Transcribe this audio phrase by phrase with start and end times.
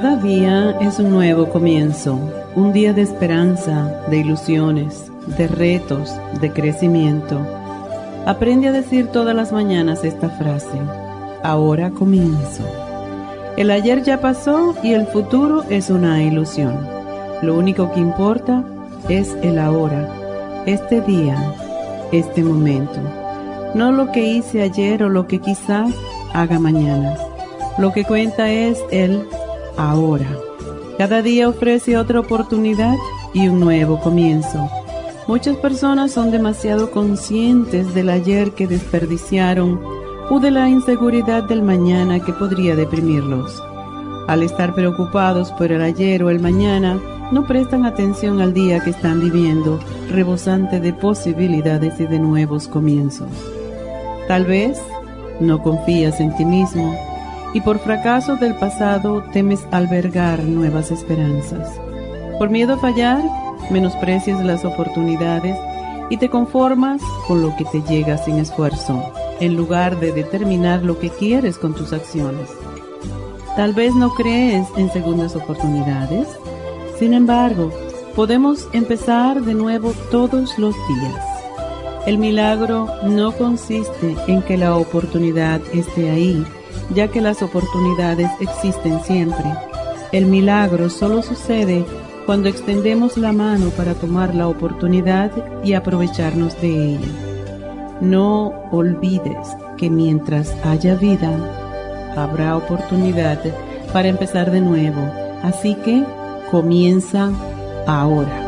[0.00, 2.20] Cada día es un nuevo comienzo,
[2.54, 7.44] un día de esperanza, de ilusiones, de retos, de crecimiento.
[8.24, 10.78] Aprende a decir todas las mañanas esta frase,
[11.42, 12.62] ahora comienzo.
[13.56, 16.78] El ayer ya pasó y el futuro es una ilusión.
[17.42, 18.62] Lo único que importa
[19.08, 20.08] es el ahora,
[20.64, 21.36] este día,
[22.12, 23.00] este momento.
[23.74, 25.92] No lo que hice ayer o lo que quizás
[26.34, 27.16] haga mañana.
[27.78, 29.26] Lo que cuenta es el
[29.78, 30.28] ahora.
[30.98, 32.96] Cada día ofrece otra oportunidad
[33.32, 34.68] y un nuevo comienzo.
[35.28, 39.80] Muchas personas son demasiado conscientes del ayer que desperdiciaron
[40.30, 43.62] o de la inseguridad del mañana que podría deprimirlos.
[44.26, 48.90] Al estar preocupados por el ayer o el mañana, no prestan atención al día que
[48.90, 49.78] están viviendo,
[50.10, 53.30] rebosante de posibilidades y de nuevos comienzos.
[54.26, 54.80] Tal vez
[55.40, 57.07] no confías en ti mismo
[57.54, 61.80] y por fracaso del pasado temes albergar nuevas esperanzas.
[62.38, 63.22] Por miedo a fallar,
[63.70, 65.56] menosprecias las oportunidades
[66.10, 70.98] y te conformas con lo que te llega sin esfuerzo, en lugar de determinar lo
[70.98, 72.48] que quieres con tus acciones.
[73.56, 76.28] Tal vez no crees en segundas oportunidades,
[76.98, 77.72] sin embargo,
[78.14, 81.24] podemos empezar de nuevo todos los días.
[82.06, 86.44] El milagro no consiste en que la oportunidad esté ahí,
[86.94, 89.44] ya que las oportunidades existen siempre.
[90.12, 91.84] El milagro solo sucede
[92.26, 95.30] cuando extendemos la mano para tomar la oportunidad
[95.64, 97.28] y aprovecharnos de ella.
[98.00, 101.30] No olvides que mientras haya vida,
[102.16, 103.40] habrá oportunidad
[103.92, 105.00] para empezar de nuevo.
[105.42, 106.04] Así que
[106.50, 107.30] comienza
[107.86, 108.47] ahora.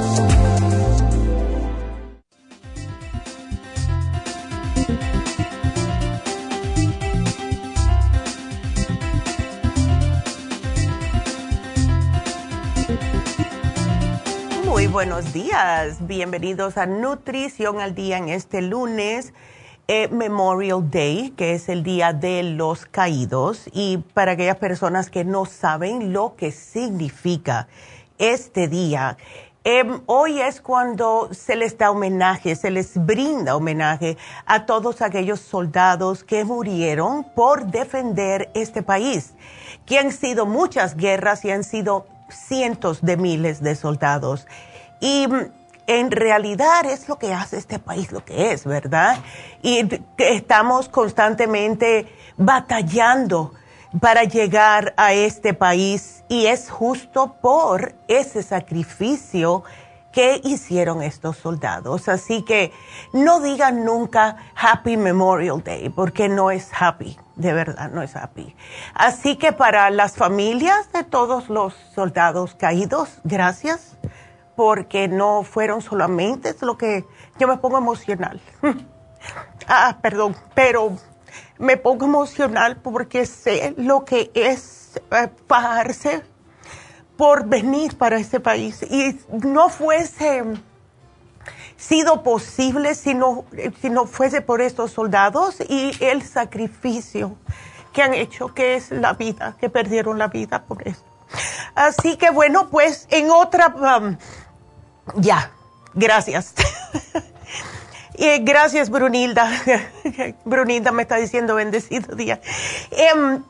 [15.01, 16.05] Buenos días.
[16.05, 19.33] Bienvenidos a Nutrición al Día en este lunes,
[19.87, 23.63] eh, Memorial Day, que es el Día de los Caídos.
[23.73, 27.67] Y para aquellas personas que no saben lo que significa
[28.19, 29.17] este día,
[29.63, 35.39] em, hoy es cuando se les da homenaje, se les brinda homenaje a todos aquellos
[35.39, 39.33] soldados que murieron por defender este país,
[39.87, 44.45] que han sido muchas guerras y han sido cientos de miles de soldados.
[45.01, 45.27] Y
[45.87, 49.17] en realidad es lo que hace este país lo que es, ¿verdad?
[49.61, 52.07] Y estamos constantemente
[52.37, 53.53] batallando
[53.99, 59.63] para llegar a este país y es justo por ese sacrificio
[60.11, 62.07] qué hicieron estos soldados.
[62.07, 62.71] Así que
[63.13, 68.55] no digan nunca Happy Memorial Day, porque no es happy, de verdad, no es happy.
[68.93, 73.97] Así que para las familias de todos los soldados caídos, gracias,
[74.61, 77.03] porque no fueron solamente lo que
[77.39, 78.39] yo me pongo emocional.
[79.67, 80.95] ah, perdón, pero
[81.57, 86.21] me pongo emocional porque sé lo que es eh, pagarse
[87.17, 88.83] por venir para este país.
[88.83, 90.43] Y no fuese
[91.75, 93.45] sido posible si no,
[93.81, 97.35] si no fuese por estos soldados y el sacrificio
[97.93, 101.03] que han hecho, que es la vida, que perdieron la vida por eso.
[101.75, 104.17] Así que bueno, pues en otra, um,
[105.15, 105.51] ya,
[105.93, 106.53] gracias.
[108.15, 109.49] y gracias, Brunilda.
[110.45, 112.41] Brunilda me está diciendo bendecido día.
[112.91, 113.43] Em,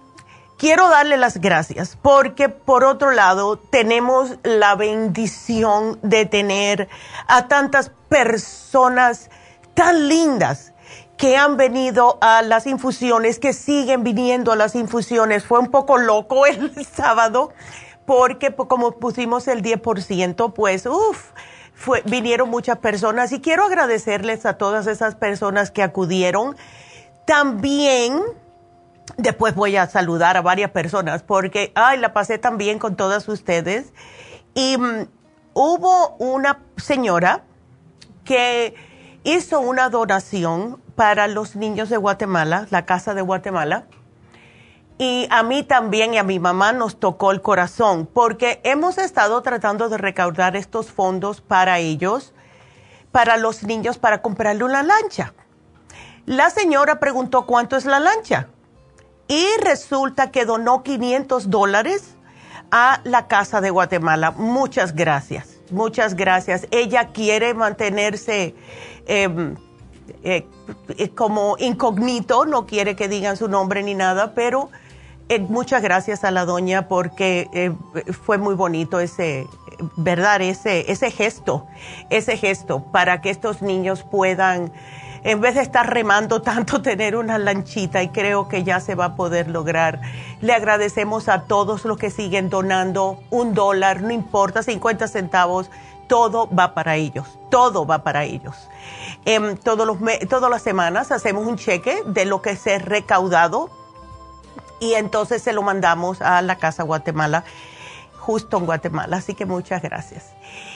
[0.58, 6.90] quiero darle las gracias porque por otro lado tenemos la bendición de tener
[7.28, 9.30] a tantas personas
[9.74, 10.72] tan lindas
[11.18, 15.46] que han venido a las infusiones, que siguen viniendo a las infusiones.
[15.46, 17.54] Fue un poco loco el sábado
[18.06, 21.30] porque como pusimos el 10%, pues uff,
[22.06, 26.56] vinieron muchas personas y quiero agradecerles a todas esas personas que acudieron.
[27.26, 28.22] También
[29.18, 33.94] Después voy a saludar a varias personas porque, ay, la pasé también con todas ustedes.
[34.54, 35.08] Y mm,
[35.54, 37.44] hubo una señora
[38.24, 38.76] que
[39.24, 43.86] hizo una donación para los niños de Guatemala, la Casa de Guatemala.
[45.02, 49.42] Y a mí también y a mi mamá nos tocó el corazón porque hemos estado
[49.42, 52.36] tratando de recaudar estos fondos para ellos,
[53.12, 55.34] para los niños, para comprarle una lancha.
[56.28, 58.50] La señora preguntó cuánto es la lancha
[59.28, 62.14] y resulta que donó 500 dólares
[62.70, 64.30] a la Casa de Guatemala.
[64.30, 66.68] Muchas gracias, muchas gracias.
[66.70, 68.54] Ella quiere mantenerse
[69.08, 69.56] em,
[70.22, 70.46] eh,
[71.16, 74.70] como incógnito, no quiere que digan su nombre ni nada, pero
[75.36, 77.74] eh, muchas gracias a la doña porque
[78.26, 79.48] fue muy bonito ese,
[79.96, 80.42] ¿verdad?
[80.42, 81.68] Ese, ese gesto,
[82.10, 84.72] ese gesto para que estos niños puedan
[85.24, 89.06] en vez de estar remando tanto, tener una lanchita y creo que ya se va
[89.06, 90.02] a poder lograr.
[90.42, 95.70] Le agradecemos a todos los que siguen donando un dólar, no importa, 50 centavos,
[96.08, 98.68] todo va para ellos, todo va para ellos.
[99.26, 99.98] Eh, todos los
[100.28, 103.70] todas las semanas hacemos un cheque de lo que se ha recaudado
[104.82, 107.46] y entonces se lo mandamos a la Casa Guatemala,
[108.20, 109.18] justo en Guatemala.
[109.18, 110.26] Así que muchas gracias.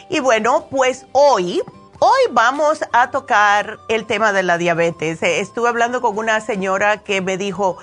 [0.09, 1.61] Y bueno, pues hoy
[1.99, 5.23] Hoy vamos a tocar el tema de la diabetes.
[5.23, 7.77] Eh, estuve hablando con una señora que me dijo,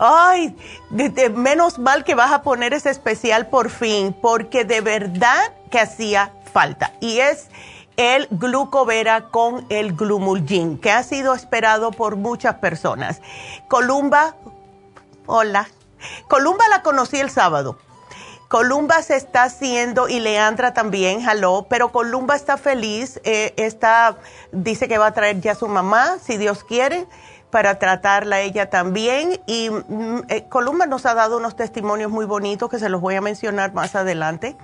[0.00, 0.56] ay,
[0.90, 6.32] menos mal que vas a poner ese especial por fin, porque de verdad que hacía
[6.52, 6.92] falta.
[6.98, 7.50] Y es
[7.96, 13.22] el glucovera con el glumulgin, que ha sido esperado por muchas personas.
[13.68, 14.34] Columba,
[15.26, 15.68] hola.
[16.28, 17.78] Columba la conocí el sábado
[18.52, 24.18] Columba se está haciendo y Leandra también, jaló, pero Columba está feliz, eh, está,
[24.52, 27.06] dice que va a traer ya a su mamá, si Dios quiere,
[27.48, 29.40] para tratarla ella también.
[29.46, 33.14] Y mm, eh, Columba nos ha dado unos testimonios muy bonitos que se los voy
[33.14, 34.54] a mencionar más adelante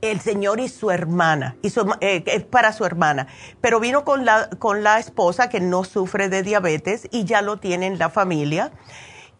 [0.00, 3.26] el señor y su hermana, y eh, para su hermana,
[3.60, 7.58] pero vino con la, con la esposa que no sufre de diabetes y ya lo
[7.58, 8.72] tiene en la familia.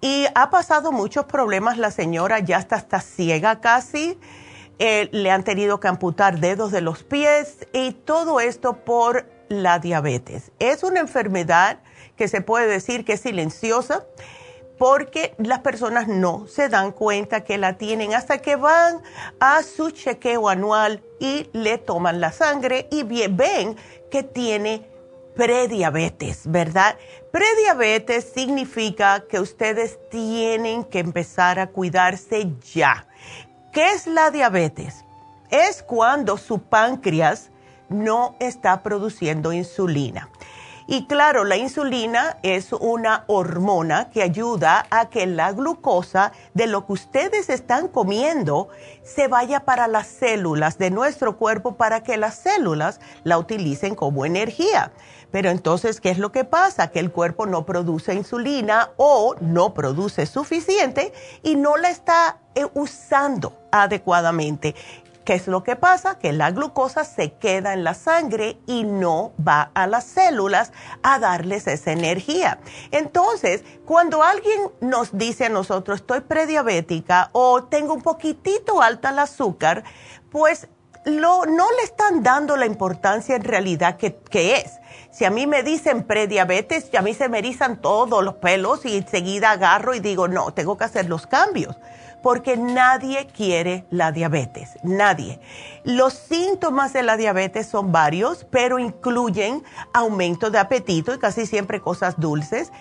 [0.01, 4.19] Y ha pasado muchos problemas, la señora ya está, está ciega casi,
[4.79, 9.81] eh, le han tenido que amputar dedos de los pies y todo esto por la
[9.81, 10.53] diabetes.
[10.61, 11.81] Es una enfermedad
[12.17, 14.05] que se puede decir que es silenciosa
[14.79, 19.03] porque las personas no se dan cuenta que la tienen hasta que van
[19.41, 23.77] a su chequeo anual y le toman la sangre y ven
[24.11, 24.89] que tiene
[25.35, 26.97] prediabetes, ¿verdad?
[27.31, 33.07] Prediabetes significa que ustedes tienen que empezar a cuidarse ya.
[33.73, 35.05] ¿Qué es la diabetes?
[35.51, 37.51] Es cuando su páncreas
[37.89, 40.29] no está produciendo insulina.
[40.91, 46.87] Y claro, la insulina es una hormona que ayuda a que la glucosa de lo
[46.87, 48.71] que ustedes están comiendo
[49.03, 54.25] se vaya para las células de nuestro cuerpo para que las células la utilicen como
[54.25, 54.91] energía.
[55.31, 56.89] Pero entonces, ¿qué es lo que pasa?
[56.91, 62.67] Que el cuerpo no produce insulina o no produce suficiente y no la está eh,
[62.73, 64.75] usando adecuadamente.
[65.29, 66.19] ¿Qué es lo que pasa?
[66.19, 71.19] Que la glucosa se queda en la sangre y no va a las células a
[71.19, 72.61] darles esa energía.
[72.93, 79.19] Entonces, cuando alguien nos dice a nosotros, estoy prediabética o tengo un poquitito alta el
[79.19, 79.85] azúcar,
[80.31, 80.67] pues
[81.05, 84.81] no le están dando la importancia en realidad que, que es.
[85.13, 88.97] Si a mí me dicen prediabetes, a mí se me erizan todos los pelos y
[88.97, 91.77] enseguida agarro y digo, no, tengo que hacer los cambios
[92.23, 95.41] porque nadie quiere la diabetes, nadie.
[95.85, 101.81] Los síntomas de la diabetes son varios, pero incluyen aumento de apetito y casi siempre
[101.81, 102.73] cosas dulces,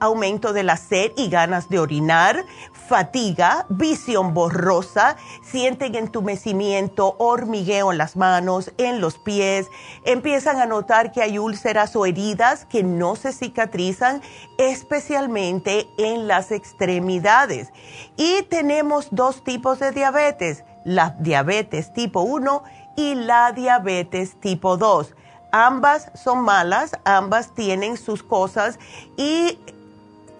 [0.00, 2.44] aumento de la sed y ganas de orinar,
[2.86, 9.68] fatiga, visión borrosa, sienten entumecimiento, hormigueo en las manos, en los pies,
[10.04, 14.20] empiezan a notar que hay úlceras o heridas que no se cicatrizan,
[14.58, 17.72] especialmente en las extremidades.
[18.16, 22.62] Y tenemos dos tipos de diabetes, la diabetes tipo 1
[22.96, 25.14] y la diabetes tipo 2.
[25.52, 28.78] Ambas son malas, ambas tienen sus cosas
[29.16, 29.58] y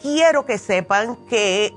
[0.03, 1.73] quiero que sepan que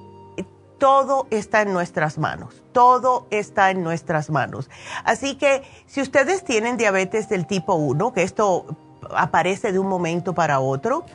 [0.78, 4.70] todo está en nuestras manos, todo está en nuestras manos.
[5.04, 8.66] Así que si ustedes tienen diabetes del tipo 1, que esto
[9.12, 11.06] aparece de un momento para otro,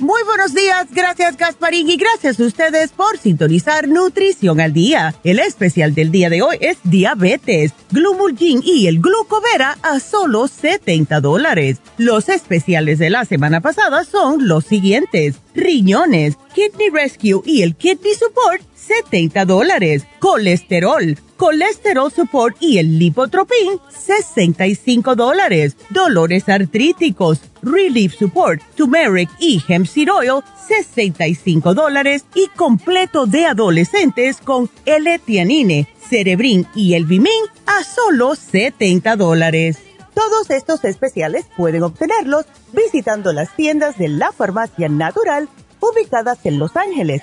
[0.00, 5.14] Muy buenos días, gracias Gasparín y gracias a ustedes por sintonizar Nutrición al Día.
[5.24, 11.20] El especial del día de hoy es diabetes, Glumulgin y el glucovera a solo 70
[11.20, 11.80] dólares.
[11.98, 15.36] Los especiales de la semana pasada son los siguientes.
[15.54, 20.06] Riñones, Kidney Rescue y el Kidney Support, 70 dólares.
[20.18, 25.76] Colesterol, Colesterol Support y el Lipotropin, 65 dólares.
[25.90, 32.24] Dolores artríticos, Relief Support, Turmeric y Hemp Seed Oil, 65 dólares.
[32.34, 39.78] Y completo de adolescentes con L-Tianine, Cerebrin y el Bimin a solo 70 dólares.
[40.14, 45.48] Todos estos especiales pueden obtenerlos visitando las tiendas de la farmacia natural
[45.80, 47.22] ubicadas en Los Ángeles,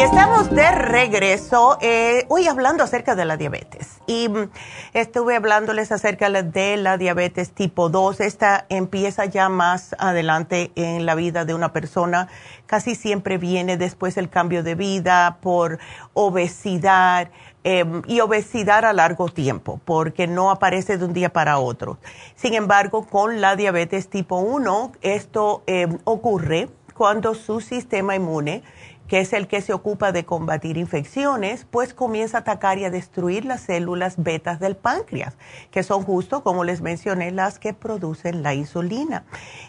[0.00, 4.00] Y estamos de regreso eh, hoy hablando acerca de la diabetes.
[4.06, 4.50] Y mm,
[4.94, 8.20] estuve hablándoles acerca de la diabetes tipo 2.
[8.20, 12.28] Esta empieza ya más adelante en la vida de una persona.
[12.64, 15.78] Casi siempre viene después del cambio de vida por
[16.14, 17.28] obesidad
[17.62, 21.98] Em, y obesidad a largo tiempo, porque no aparece de un día para otro.
[22.34, 28.62] Sin embargo, con la diabetes tipo 1, esto em, ocurre cuando su sistema inmune
[29.10, 32.90] que es el que se ocupa de combatir infecciones, pues comienza a atacar y a
[32.90, 35.36] destruir las células betas del páncreas,
[35.72, 39.24] que son justo, como les mencioné, las que producen la insulina.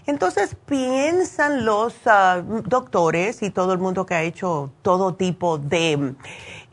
[0.05, 6.13] Entonces piensan los ah, doctores y todo el mundo que ha hecho todo tipo de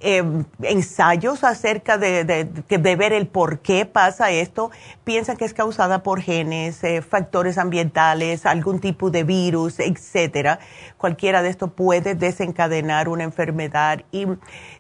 [0.00, 0.22] eh,
[0.62, 4.70] ensayos acerca de, de, ver el por qué pasa esto,
[5.04, 10.60] piensan que es causada por genes, eh, factores ambientales, algún tipo de virus, etcétera.
[10.96, 14.26] Cualquiera de esto puede desencadenar una enfermedad y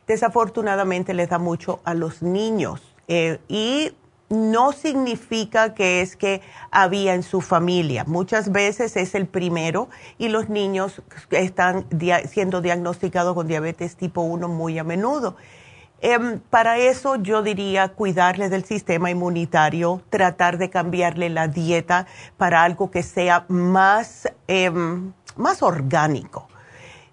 [0.06, 2.94] desafortunadamente les da mucho a los niños.
[3.08, 3.92] Eh, y
[4.28, 8.04] no significa que es que había en su familia.
[8.06, 9.88] Muchas veces es el primero
[10.18, 11.86] y los niños están
[12.28, 15.36] siendo diagnosticados con diabetes tipo 1 muy a menudo.
[16.00, 22.62] Em, para eso yo diría cuidarle del sistema inmunitario, tratar de cambiarle la dieta para
[22.62, 26.48] algo que sea más, em, más orgánico.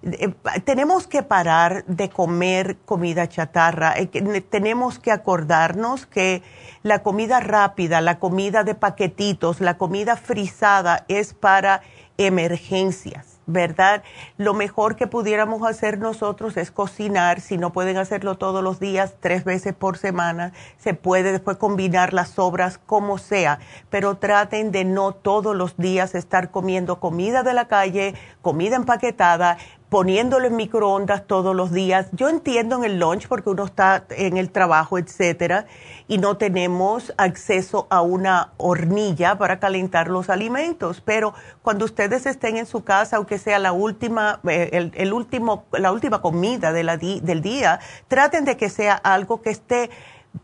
[0.05, 0.33] Eh,
[0.65, 4.07] tenemos que parar de comer comida chatarra, eh,
[4.41, 6.43] tenemos que acordarnos que
[6.83, 11.81] la comida rápida, la comida de paquetitos, la comida frisada es para
[12.17, 14.03] emergencias, ¿verdad?
[14.37, 19.15] Lo mejor que pudiéramos hacer nosotros es cocinar, si no pueden hacerlo todos los días,
[19.19, 24.85] tres veces por semana, se puede después combinar las sobras como sea, pero traten de
[24.85, 29.57] no todos los días estar comiendo comida de la calle, comida empaquetada,
[29.89, 32.08] poniéndolo en microondas todos los días.
[32.12, 35.65] Yo entiendo en el lunch porque uno está en el trabajo, etcétera,
[36.08, 42.58] y no tenemos acceso a una hornilla para calentar los alimentos, pero cuando ustedes estén
[42.58, 46.98] en su casa, aunque sea la última, eh, el, último, la última comida de la
[46.98, 49.89] del día, traten de que sea algo que esté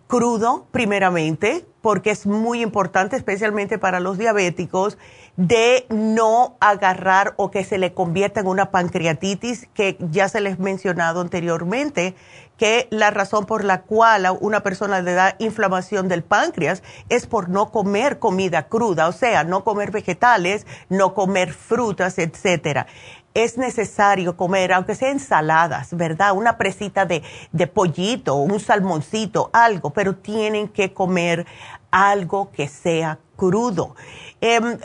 [0.07, 4.97] crudo primeramente, porque es muy importante, especialmente para los diabéticos,
[5.37, 10.59] de no agarrar o que se le convierta en una pancreatitis, que ya se les
[10.59, 12.15] mencionado anteriormente,
[12.57, 17.25] que la razón por la cual a una persona le da inflamación del páncreas es
[17.25, 22.85] por no comer comida cruda, o sea, no comer vegetales, no comer frutas, etcétera
[23.33, 26.33] es necesario comer, aunque sea ensaladas, ¿verdad?
[26.33, 31.45] Una presita de, de, pollito, un salmoncito, algo, pero tienen que comer
[31.91, 33.95] algo que sea crudo.
[34.41, 34.77] Em,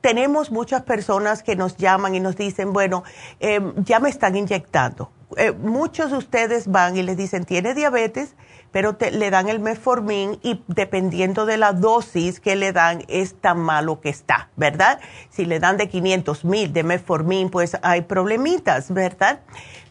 [0.00, 3.02] tenemos muchas personas que nos llaman y nos dicen, bueno,
[3.40, 5.10] em, ya me están inyectando.
[5.36, 8.36] Eh, muchos de ustedes van y les dicen, tiene diabetes,
[8.72, 13.58] pero le dan el metformin y dependiendo de la dosis que le dan, es tan
[13.58, 15.00] malo que está, ¿verdad?
[15.30, 19.40] Si le dan de 500 mil de metformin, pues hay problemitas, ¿verdad?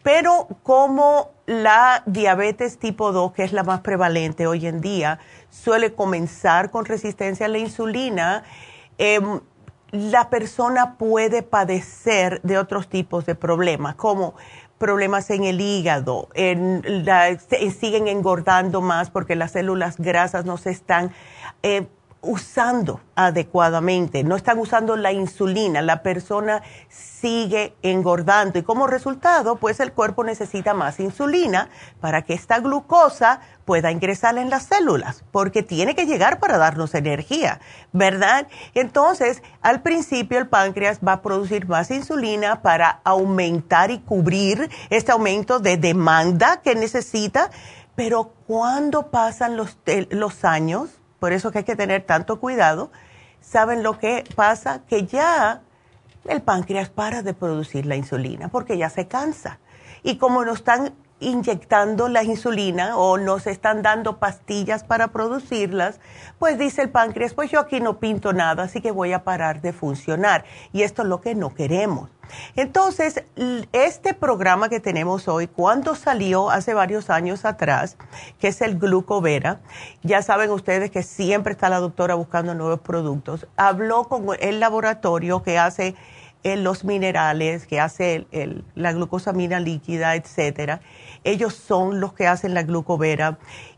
[0.04, 5.94] Pero como la diabetes tipo 2, que es la más prevalente hoy en día, suele
[5.94, 8.44] comenzar con resistencia a la insulina,
[8.98, 9.20] eh,
[9.92, 14.36] la persona puede padecer de otros tipos de problemas, como
[14.78, 16.84] problemas en el hígado, en
[17.80, 21.12] siguen engordando más porque las células grasas no se están
[21.64, 21.88] eh,
[22.26, 28.60] usando adecuadamente, no están usando la insulina, la persona sigue engordando.
[28.60, 31.70] Y como resultado, pues el cuerpo necesita más insulina
[32.02, 36.94] para que esta glucosa pueda ingresar en las células, porque tiene que llegar para darnos
[36.94, 37.60] energía,
[37.94, 38.48] ¿verdad?
[38.74, 45.12] Entonces, al principio el páncreas va a producir más insulina para aumentar y cubrir este
[45.12, 47.50] aumento de demanda que necesita,
[47.96, 49.78] pero cuando pasan los,
[50.10, 52.92] los años, por eso que hay que tener tanto cuidado,
[53.42, 54.82] ¿saben lo que pasa?
[54.88, 55.62] Que ya
[56.26, 59.60] el páncreas para de producir la insulina porque ya se cansa.
[60.04, 66.00] Y como no están inyectando la insulina o nos están dando pastillas para producirlas,
[66.40, 69.62] pues dice el páncreas, pues yo aquí no pinto nada, así que voy a parar
[69.62, 70.44] de funcionar.
[70.74, 72.10] Y esto es lo que no queremos.
[72.56, 73.24] Entonces,
[73.72, 77.98] este programa que tenemos hoy, cuando salió hace varios años atrás,
[78.40, 79.60] que es el Glucovera,
[80.02, 85.44] ya saben ustedes que siempre está la doctora buscando nuevos productos, habló con el laboratorio
[85.44, 85.96] que hace
[86.44, 88.28] eh, los minerales, que hace
[88.76, 90.82] la glucosamina líquida, etcétera
[91.26, 93.38] ellos son los que hacen la glucovera.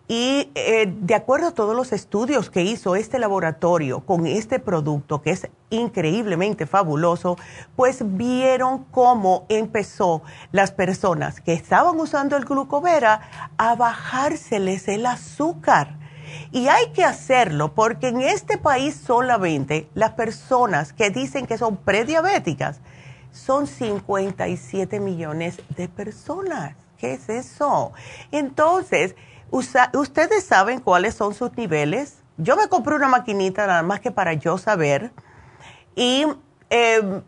[0.10, 5.22] Y eh, de acuerdo a todos los estudios que hizo este laboratorio con este producto,
[5.22, 7.36] que es increíblemente fabuloso,
[7.76, 10.22] pues vieron cómo empezó
[10.54, 15.98] las personas que estaban usando el glucovera a bajárseles el azúcar.
[16.52, 21.76] Y hay que hacerlo porque en este país solamente las personas que dicen que son
[21.76, 22.80] prediabéticas
[23.32, 26.87] son 57 millones de personas.
[26.98, 27.94] ¿Qué es eso?
[28.32, 29.16] Entonces,
[29.52, 32.24] ¿ustedes saben cuáles son sus niveles?
[32.38, 35.12] Yo me compré una maquinita nada más que para yo saber.
[35.96, 36.26] Y
[36.70, 37.22] em,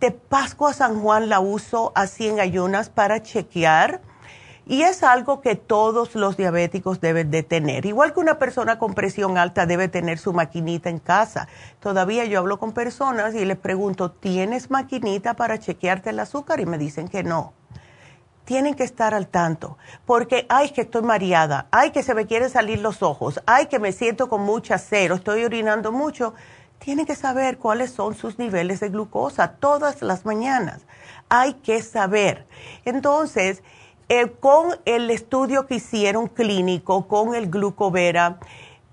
[0.00, 4.00] de Pascua a San Juan la uso así en ayunas para chequear.
[4.66, 7.86] Y es algo que todos los diabéticos deben de tener.
[7.86, 11.48] Igual que una persona con presión alta debe tener su maquinita en casa.
[11.80, 16.60] Todavía yo hablo con personas y les pregunto, ¿tienes maquinita para chequearte el azúcar?
[16.60, 17.54] Y me dicen que no
[18.50, 22.50] tienen que estar al tanto, porque, ay, que estoy mareada, ay, que se me quieren
[22.50, 26.34] salir los ojos, ay, que me siento con mucha cero, estoy orinando mucho.
[26.80, 30.80] Tienen que saber cuáles son sus niveles de glucosa todas las mañanas.
[31.28, 32.44] Hay que saber.
[32.84, 33.62] Entonces,
[34.08, 38.40] eh, con el estudio que hicieron clínico con el glucovera,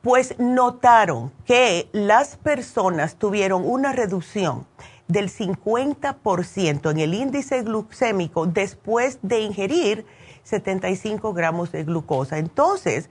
[0.04, 4.68] pues notaron que las personas tuvieron una reducción
[5.08, 10.06] del 50% en el índice glucémico después de ingerir
[10.44, 12.38] 75 gramos de glucosa.
[12.38, 13.10] Entonces,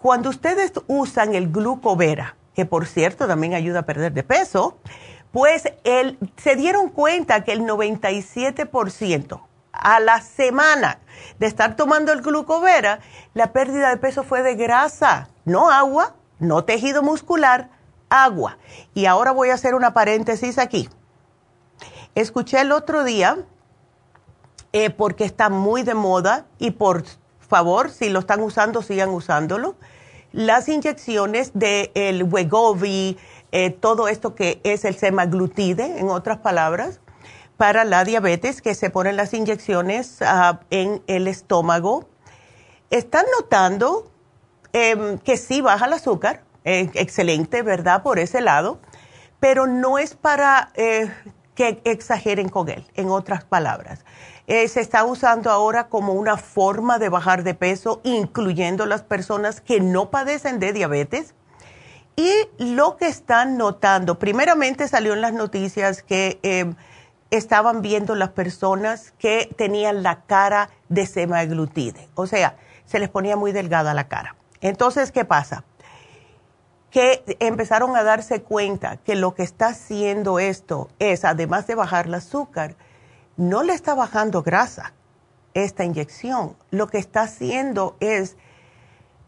[0.00, 4.78] cuando ustedes usan el glucovera, que por cierto también ayuda a perder de peso,
[5.32, 9.40] pues el, se dieron cuenta que el 97%
[9.72, 10.98] a la semana
[11.38, 13.00] de estar tomando el glucovera,
[13.34, 17.70] la pérdida de peso fue de grasa, no agua, no tejido muscular,
[18.08, 18.58] agua.
[18.94, 20.88] Y ahora voy a hacer una paréntesis aquí.
[22.14, 23.38] Escuché el otro día,
[24.72, 27.04] eh, porque está muy de moda y por
[27.40, 29.76] favor, si lo están usando, sigan usándolo,
[30.32, 33.16] las inyecciones del el Wegovy,
[33.50, 37.00] eh, todo esto que es el semaglutide, en otras palabras,
[37.56, 42.08] para la diabetes, que se ponen las inyecciones ah, en el estómago.
[42.90, 44.10] Están notando
[44.72, 48.02] em, que sí baja el azúcar, eh, excelente, ¿verdad?
[48.02, 48.80] Por ese lado,
[49.40, 50.72] pero no es para
[51.58, 54.04] que exageren con él, en otras palabras.
[54.46, 59.60] Eh, se está usando ahora como una forma de bajar de peso, incluyendo las personas
[59.60, 61.34] que no padecen de diabetes.
[62.14, 66.72] Y lo que están notando, primeramente salió en las noticias que eh,
[67.32, 73.36] estaban viendo las personas que tenían la cara de semaglutide, o sea, se les ponía
[73.36, 74.36] muy delgada la cara.
[74.60, 75.64] Entonces, ¿qué pasa?
[76.90, 82.06] Que empezaron a darse cuenta que lo que está haciendo esto es, además de bajar
[82.06, 82.76] el azúcar,
[83.36, 84.94] no le está bajando grasa
[85.54, 86.56] esta inyección.
[86.70, 88.36] Lo que está haciendo es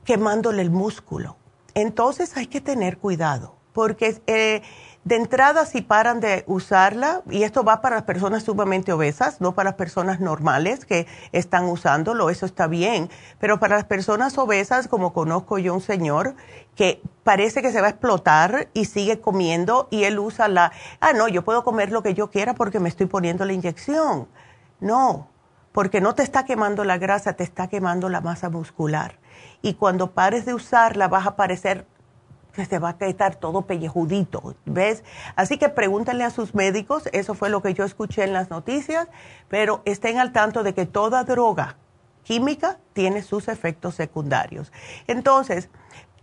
[0.05, 1.37] quemándole el músculo.
[1.75, 4.63] Entonces hay que tener cuidado, porque eh,
[5.05, 9.55] de entrada, si paran de usarla, y esto va para las personas sumamente obesas, no
[9.55, 13.09] para las personas normales que están usándolo, eso está bien,
[13.39, 16.35] pero para las personas obesas, como conozco yo un señor
[16.77, 21.13] que parece que se va a explotar y sigue comiendo y él usa la, ah,
[21.15, 24.29] no, yo puedo comer lo que yo quiera porque me estoy poniendo la inyección.
[24.81, 25.29] No,
[25.73, 29.19] porque no te está quemando la grasa, te está quemando la masa muscular.
[29.63, 31.87] Y cuando pares de usarla vas a parecer
[32.67, 35.05] se va a quedar todo pellejudito, ¿ves?
[35.37, 39.09] Así que pregúntenle a sus médicos, eso fue lo que yo escuché en las noticias,
[39.49, 41.77] pero estén al tanto de que toda droga
[42.23, 44.73] química tiene sus efectos secundarios.
[45.07, 45.69] Entonces,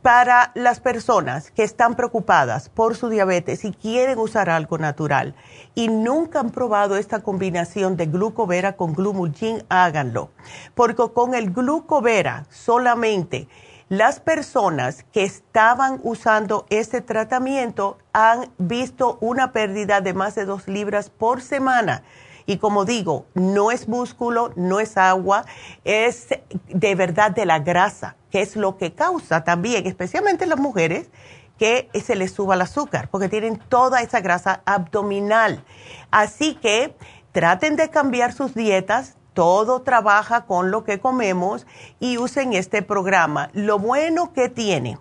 [0.02, 5.36] para las personas que están preocupadas por su diabetes y quieren usar algo natural
[5.76, 10.30] y nunca han probado esta combinación de glucovera con glumulgin, háganlo.
[10.76, 13.50] Porque con el glucovera solamente
[13.90, 20.68] las personas que estaban usando este tratamiento han visto una pérdida de más de dos
[20.68, 22.04] libras por semana.
[22.46, 25.46] Y como digo, no es músculo, no es agua,
[25.84, 26.28] es
[26.68, 31.10] de verdad de la grasa, que es lo que causa también, especialmente en las mujeres,
[31.58, 35.64] que se les suba el azúcar, porque tienen toda esa grasa abdominal.
[36.12, 36.96] Así que
[37.32, 41.68] traten de cambiar sus dietas, todo trabaja con lo que comemos
[42.00, 43.52] y usen este programa.
[43.54, 44.98] Lo bueno que tiene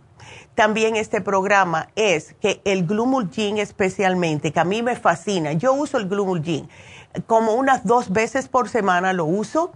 [0.55, 5.96] también este programa es que el Glumulgin especialmente, que a mí me fascina, yo uso
[5.96, 6.68] el Glumulgin
[7.27, 9.72] como unas dos veces por semana lo uso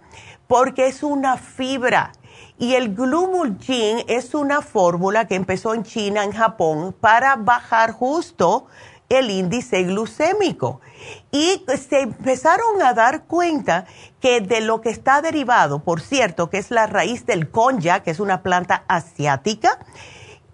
[0.47, 2.13] porque es una fibra.
[2.59, 8.67] Y el Glumulgin es una fórmula que empezó en China, en Japón, para bajar justo
[9.09, 10.83] el índice glucémico.
[11.31, 13.87] Y se empezaron a dar cuenta
[14.21, 18.11] que de lo que está derivado, por cierto, que es la raíz del konja, que
[18.11, 19.79] es una planta asiática,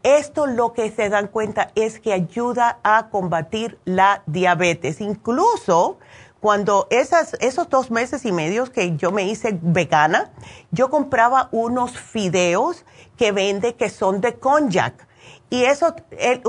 [0.03, 5.01] esto lo que se dan cuenta es que ayuda a combatir la diabetes.
[5.01, 5.99] Incluso
[6.39, 10.31] cuando esos dos meses y medio que yo me hice vegana,
[10.71, 12.85] yo compraba unos fideos
[13.17, 15.06] que vende que son de konjac.
[15.49, 15.95] Y eso,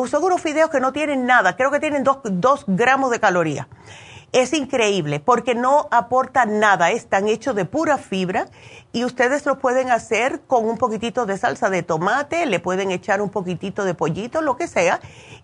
[0.10, 3.68] son unos fideos que no tienen nada, creo que tienen dos, dos gramos de caloría.
[4.34, 8.48] Es increíble porque no aporta nada, están hechos de pura fibra
[8.92, 13.22] y ustedes lo pueden hacer con un poquitito de salsa de tomate, le pueden echar
[13.22, 15.00] un poquitito de pollito, lo que sea,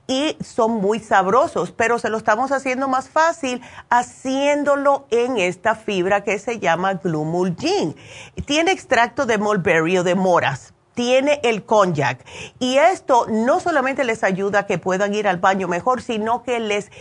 [0.06, 6.26] y son muy sabrosos, pero se lo estamos haciendo más fácil haciéndolo en esta fibra
[6.26, 7.96] que se llama Glumulgin.
[8.46, 12.26] Tiene extracto de mulberry o de moras tiene el konjac.
[12.60, 16.60] Y esto no solamente les ayuda a que puedan ir al baño mejor, sino que
[16.60, 16.92] les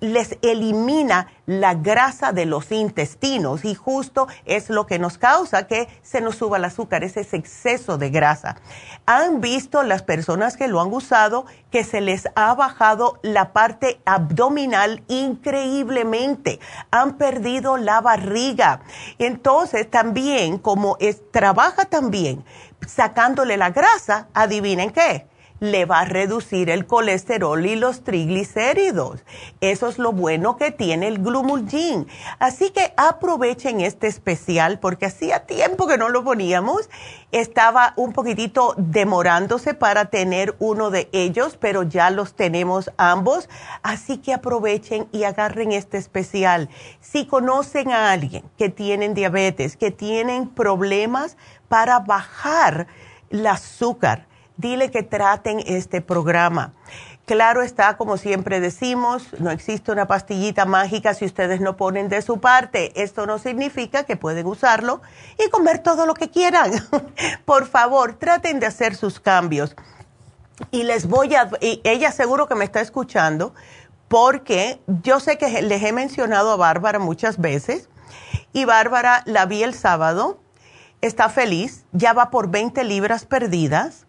[0.00, 5.88] les elimina la grasa de los intestinos y justo es lo que nos causa que
[6.02, 8.56] se nos suba el azúcar, ese exceso de grasa.
[9.06, 14.00] Han visto las personas que lo han usado que se les ha bajado la parte
[14.04, 18.80] abdominal increíblemente, han perdido la barriga.
[19.18, 22.44] Entonces también como es, trabaja también
[22.86, 25.26] sacándole la grasa, adivinen qué
[25.60, 29.24] le va a reducir el colesterol y los triglicéridos.
[29.60, 32.06] Eso es lo bueno que tiene el Glumulgin.
[32.38, 36.88] Así que aprovechen este especial porque hacía tiempo que no lo poníamos.
[37.32, 43.48] Estaba un poquitito demorándose para tener uno de ellos, pero ya los tenemos ambos.
[43.82, 46.68] Así que aprovechen y agarren este especial.
[47.00, 51.36] Si conocen a alguien que tienen diabetes, que tienen problemas
[51.68, 52.86] para bajar
[53.30, 54.26] el azúcar,
[54.58, 56.74] dile que traten este programa.
[57.24, 62.22] Claro está, como siempre decimos, no existe una pastillita mágica si ustedes no ponen de
[62.22, 62.90] su parte.
[63.02, 65.00] Esto no significa que pueden usarlo
[65.38, 66.72] y comer todo lo que quieran.
[67.44, 69.76] Por favor, traten de hacer sus cambios.
[70.70, 73.54] Y les voy a, ella seguro que me está escuchando,
[74.08, 77.88] porque yo sé que les he mencionado a Bárbara muchas veces,
[78.52, 80.40] y Bárbara la vi el sábado,
[81.02, 84.07] está feliz, ya va por 20 libras perdidas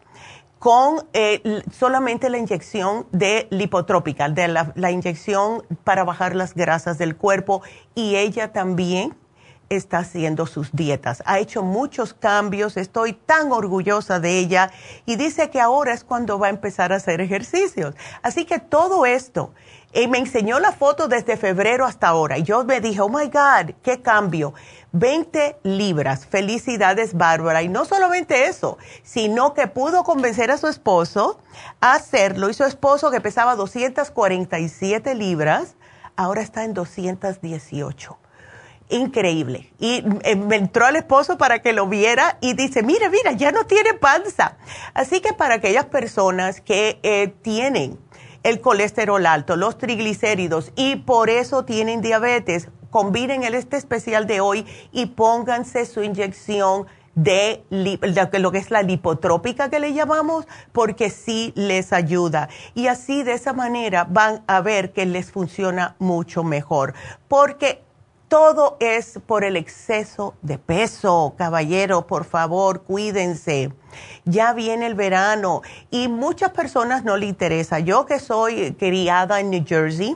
[0.60, 7.15] con eh, solamente la inyección de lipotrópica, de la, inyección para bajar las grasas del
[7.15, 7.62] cuerpo
[7.95, 9.15] y ella también
[9.69, 11.24] está haciendo sus dietas.
[11.26, 14.72] Ha hecho muchos cambios, estoy tan orgullosa de ella
[15.06, 17.95] y dice que ahora es cuando va a empezar a hacer ejercicios.
[18.22, 19.54] Así que todo esto,
[19.93, 23.25] y me enseñó la foto desde febrero hasta ahora y yo me dije, oh my
[23.25, 24.54] God, qué cambio.
[24.91, 26.25] 20 libras.
[26.25, 27.62] Felicidades, Bárbara.
[27.62, 31.39] Y no solamente eso, sino que pudo convencer a su esposo
[31.80, 32.49] a hacerlo.
[32.49, 35.75] Y su esposo, que pesaba 247 libras,
[36.15, 38.17] ahora está en 218.
[38.89, 39.71] Increíble.
[39.78, 43.52] Y eh, me entró al esposo para que lo viera y dice, mira, mira, ya
[43.52, 44.58] no tiene panza.
[44.95, 47.99] Así que para aquellas personas que eh, tienen
[48.43, 54.41] el colesterol alto, los triglicéridos y por eso tienen diabetes, combinen el este especial de
[54.41, 61.10] hoy y pónganse su inyección de, lo que es la lipotrópica que le llamamos, porque
[61.10, 62.49] sí les ayuda.
[62.75, 66.93] Y así de esa manera van a ver que les funciona mucho mejor,
[67.28, 67.84] porque
[68.30, 73.74] todo es por el exceso de peso, caballero, por favor, cuídense.
[74.24, 77.80] Ya viene el verano y muchas personas no le interesa.
[77.80, 80.15] Yo que soy criada en New Jersey,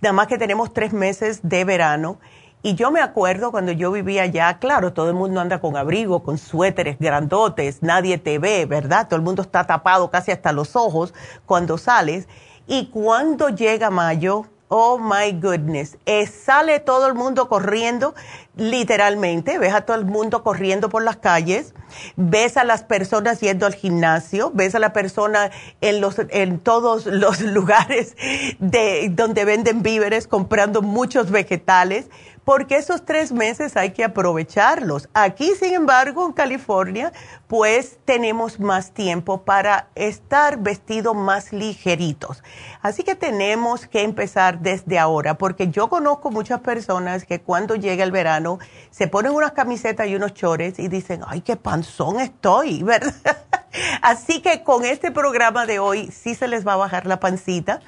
[0.00, 2.18] nada más que tenemos tres meses de verano
[2.66, 6.22] Y yo me acuerdo cuando yo vivía allá, claro, todo el mundo anda con abrigo,
[6.22, 9.06] con suéteres grandotes, nadie te ve, ¿verdad?
[9.06, 11.12] Todo el mundo está tapado casi hasta los ojos
[11.46, 12.26] cuando sales.
[12.66, 18.14] Y cuando llega mayo, oh my goodness, eh, sale todo el mundo corriendo,
[18.56, 21.74] literalmente, ves a todo el mundo corriendo por las calles,
[22.16, 27.06] ves a las personas yendo al gimnasio, ves a la persona en, los, en todos
[27.06, 28.16] los lugares
[28.58, 32.08] de, donde venden víveres comprando muchos vegetales
[32.44, 35.08] porque esos tres meses hay que aprovecharlos.
[35.14, 37.12] Aquí, sin embargo, en California,
[37.46, 42.42] pues tenemos más tiempo para estar vestidos más ligeritos.
[42.82, 48.04] Así que tenemos que empezar desde ahora, porque yo conozco muchas personas que cuando llega
[48.04, 48.43] el verano
[48.90, 53.44] se ponen unas camisetas y unos chores y dicen, ay, qué panzón estoy, ¿verdad?
[54.02, 57.80] Así que con este programa de hoy sí se les va a bajar la pancita.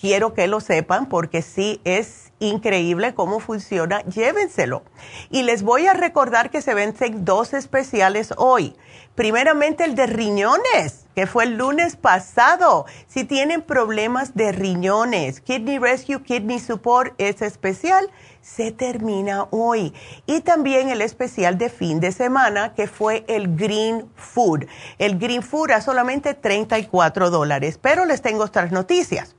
[0.00, 4.82] Quiero que lo sepan porque sí es increíble cómo funciona, llévenselo.
[5.30, 8.76] Y les voy a recordar que se vencen dos especiales hoy.
[9.14, 12.86] Primeramente el de riñones, que fue el lunes pasado.
[13.06, 18.10] Si tienen problemas de riñones, Kidney Rescue, Kidney Support es especial,
[18.44, 19.94] se termina hoy.
[20.26, 24.66] Y también el especial de fin de semana, que fue el Green Food.
[24.98, 27.78] El Green Food a solamente 34 dólares.
[27.80, 29.34] Pero les tengo otras noticias.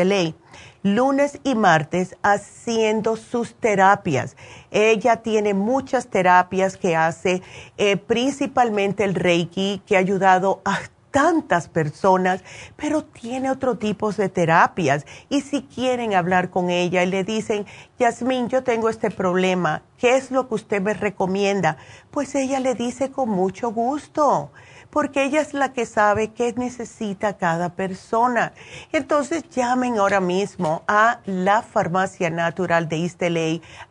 [0.82, 4.36] lunes y martes haciendo sus terapias.
[4.70, 7.42] Ella tiene muchas terapias que hace,
[7.76, 10.78] eh, principalmente el Reiki, que ha ayudado a
[11.10, 12.42] tantas personas,
[12.76, 15.06] pero tiene otro tipo de terapias.
[15.28, 17.66] Y si quieren hablar con ella y le dicen,
[17.98, 21.76] Yasmín, yo tengo este problema, ¿qué es lo que usted me recomienda?
[22.10, 24.50] Pues ella le dice con mucho gusto,
[24.90, 28.52] porque ella es la que sabe qué necesita cada persona.
[28.92, 33.22] Entonces llamen ahora mismo a la Farmacia Natural de East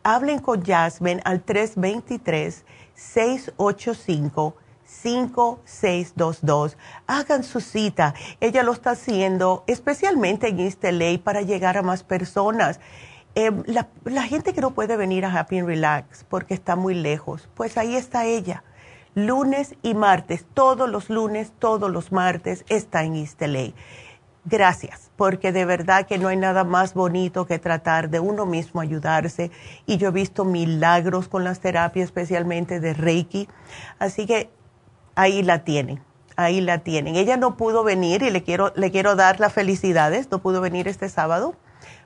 [0.02, 4.54] Hablen con Jasmine al 323 685
[5.02, 6.76] 5622.
[7.06, 8.14] Hagan su cita.
[8.40, 12.80] Ella lo está haciendo especialmente en este ley para llegar a más personas.
[13.34, 17.48] Em, la, gente que no puede venir a Happy and Relax porque está muy lejos,
[17.54, 18.64] pues ahí está ella.
[19.14, 23.40] Lunes y martes, todos los lunes, todos los martes está en East
[24.44, 28.80] Gracias, porque de verdad que no hay nada más bonito que tratar de uno mismo
[28.80, 29.50] ayudarse.
[29.86, 33.48] Y yo he visto milagros con las terapias, especialmente de Reiki.
[33.98, 34.50] Así que
[35.20, 36.00] ahí la tienen,
[36.36, 37.14] ahí la tienen.
[37.14, 40.88] Ella no pudo venir y le quiero, le quiero dar las felicidades, no pudo venir
[40.88, 41.54] este sábado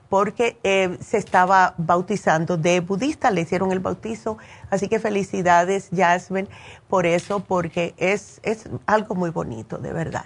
[0.09, 4.37] porque eh, se estaba bautizando de budista, le hicieron el bautizo,
[4.69, 6.47] así que felicidades Jasmine
[6.89, 10.25] por eso, porque es, es algo muy bonito, de verdad.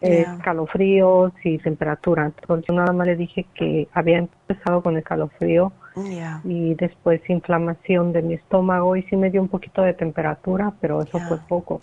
[0.00, 2.26] escalofríos y temperatura.
[2.26, 6.40] Entonces yo nada más le dije que había empezado con escalofrío ya.
[6.44, 11.02] y después inflamación de mi estómago y sí me dio un poquito de temperatura, pero
[11.02, 11.80] eso fue poco.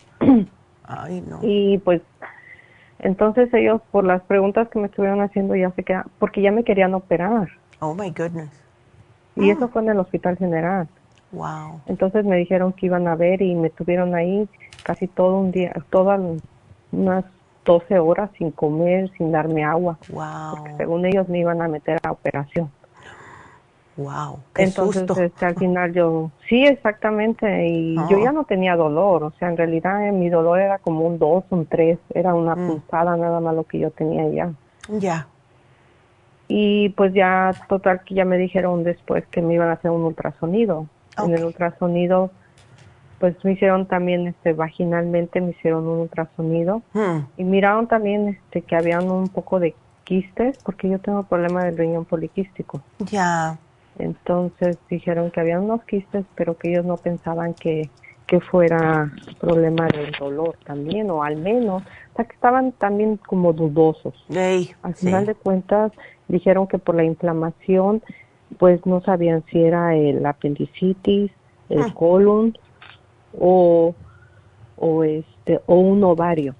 [0.84, 1.40] Ay, no.
[1.42, 2.02] Y pues
[3.00, 6.64] entonces ellos por las preguntas que me estuvieron haciendo ya se quedan, porque ya me
[6.64, 7.50] querían operar
[7.80, 8.50] Oh, my goodness.
[9.36, 10.88] y eso fue en el Hospital General.
[11.32, 11.82] Wow.
[11.86, 14.48] Entonces me dijeron que iban a ver y me tuvieron ahí
[14.84, 16.20] casi todo un día, todas
[16.92, 17.26] unas
[17.68, 20.78] 12 horas sin comer, sin darme agua, porque Wow.
[20.78, 22.72] según ellos me iban a meter a operación.
[23.98, 24.40] Wow.
[24.56, 25.22] Qué Entonces, susto.
[25.22, 28.24] este, al final yo, sí, exactamente, y yo Oh.
[28.24, 31.44] ya no tenía dolor, o sea, en realidad eh, mi dolor era como un 2,
[31.50, 32.68] un 3, era una Mm.
[32.68, 34.52] punzada nada más lo que yo tenía ya.
[34.90, 35.28] Ya.
[36.48, 40.04] Y pues ya, total, que ya me dijeron después que me iban a hacer un
[40.04, 40.88] ultrasonido.
[41.22, 42.32] En el ultrasonido,
[43.20, 48.62] pues me hicieron también, este, vaginalmente me hicieron un ultrasonido Mm, y miraron también, este,
[48.62, 52.82] que habían un poco de quistes, porque yo tengo problema del riñón poliquístico.
[53.12, 53.58] Ya.
[54.00, 57.90] Entonces dijeron que había unos quistes, pero que ellos no pensaban que,
[58.28, 63.54] que fuera problema del dolor también, o al menos, o sea, que estaban también como
[63.54, 64.14] dudosos.
[64.30, 65.08] Ey, Al sí.
[65.08, 65.92] final de cuentas
[66.28, 68.04] dijeron que por la inflamación,
[68.60, 71.32] pues no sabían si era el apendicitis,
[71.70, 71.94] el Ah.
[71.94, 72.58] colon
[73.40, 73.94] o,
[74.78, 76.56] o este o un ovario.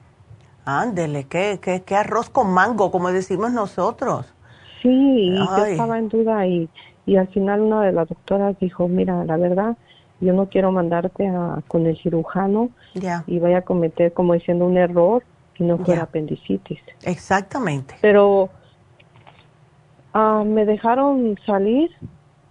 [0.66, 4.34] Ándele, qué, qué, qué arroz con mango, como decimos nosotros.
[4.82, 5.72] Sí, y yo Ay.
[5.72, 6.70] estaba en duda y,
[7.06, 9.78] y al final una de las doctoras dijo, mira, la verdad,
[10.20, 12.70] yo no quiero mandarte a, con el cirujano
[13.28, 15.24] y vaya a cometer como diciendo un error
[15.58, 16.80] y no fuera apendicitis.
[17.04, 17.96] Exactamente.
[18.02, 18.50] Pero
[20.14, 21.92] ah, me dejaron salir,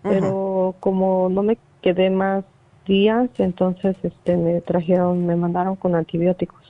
[0.03, 2.45] pero como no me quedé más
[2.87, 6.61] días, entonces este me trajeron, me mandaron con antibióticos.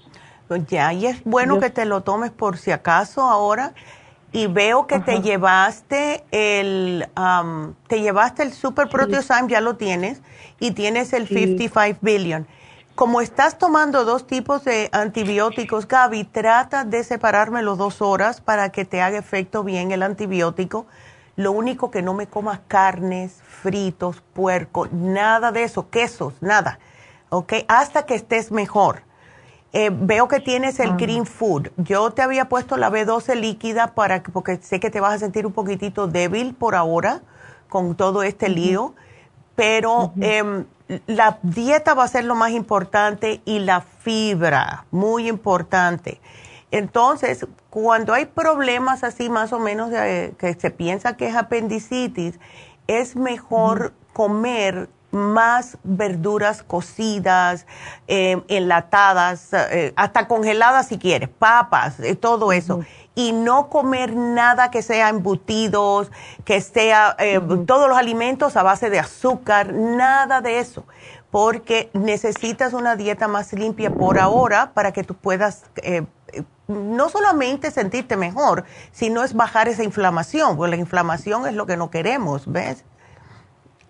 [0.49, 3.73] Pues Ya, y es bueno Yo- que te lo tomes por si acaso ahora.
[4.33, 8.89] Y veo que te llevaste el, am, te llevaste el Super
[9.49, 10.21] ya lo tienes,
[10.61, 11.35] y tienes el Sí.
[11.35, 12.47] 55 Billion.
[12.97, 18.85] Como estás tomando dos tipos de antibióticos, Gaby, trata de separármelo dos horas para que
[18.85, 20.87] te haga efecto bien el antibiótico.
[21.37, 26.79] Lo único que no me comas carnes, fritos, puerco, nada de eso, quesos, nada.
[27.31, 27.53] ¿Ok?
[27.69, 29.03] Hasta que estés mejor.
[29.73, 31.69] Eh, veo que tienes el Green Food.
[31.77, 35.19] Yo te había puesto la B12 líquida para que- porque sé que te vas a
[35.19, 37.21] sentir un poquitito débil por ahora
[37.69, 38.95] con todo este lío,
[39.57, 40.65] pero em,
[41.07, 46.21] la dieta va a ser lo más importante y la fibra, muy importante.
[46.71, 52.39] Entonces, cuando hay problemas así más o menos de- que se piensa que es apendicitis,
[52.87, 57.67] es mejor comer más verduras cocidas,
[58.07, 62.85] eh, enlatadas, eh, hasta congeladas si quieres, papas, eh, todo eso.
[63.15, 66.11] Y no comer nada que sea embutidos,
[66.45, 70.85] que sea eh, todos los alimentos a base de azúcar, nada de eso.
[71.31, 75.65] Porque necesitas una dieta más limpia por ahora para que tú puedas
[76.69, 81.77] no solamente sentirte mejor, sino es bajar esa inflamación, porque la inflamación es lo que
[81.77, 82.85] no queremos, ¿ves?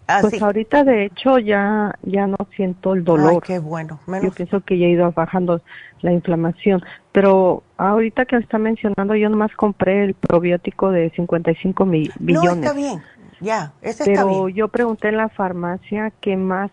[0.07, 0.29] Así.
[0.31, 3.33] Pues ahorita de hecho ya ya no siento el dolor.
[3.33, 3.99] Ay, qué bueno.
[4.07, 5.61] Yo Menos, pienso que ya ha ido bajando
[6.03, 6.81] la inflamación.
[7.11, 12.53] Pero ahorita que está mencionando, yo nomás compré el probiótico de 55 mi- no, billones.
[12.59, 13.03] está bien.
[13.41, 14.55] Ya, ese está Pero bien.
[14.55, 16.71] yo pregunté en la farmacia qué más,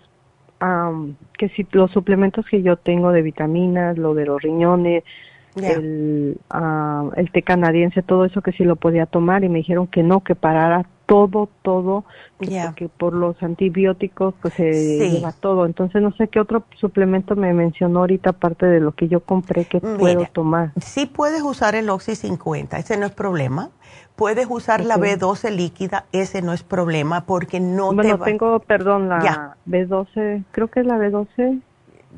[0.59, 5.03] am, que si los suplementos que yo tengo de vitaminas, lo de los riñones,
[5.55, 9.87] El, ah, el té canadiense, todo eso que sí lo podía tomar y me dijeron
[9.87, 12.05] que no, que parara todo, todo,
[12.37, 15.09] porque por los antibióticos pues se Sí.
[15.11, 15.65] lleva todo.
[15.65, 19.65] Entonces no sé qué otro suplemento me mencionó ahorita aparte de lo que yo compré
[19.65, 20.71] que puedo tomar.
[20.81, 23.69] Sí puedes usar el Oxy 50, ese no es problema.
[24.15, 25.03] Puedes usar la Ok.
[25.03, 28.25] B12 líquida, ese no es problema porque no te bueno, va.
[28.25, 29.57] tengo, perdón, la Ya.
[29.65, 31.61] B12, creo que es la B12,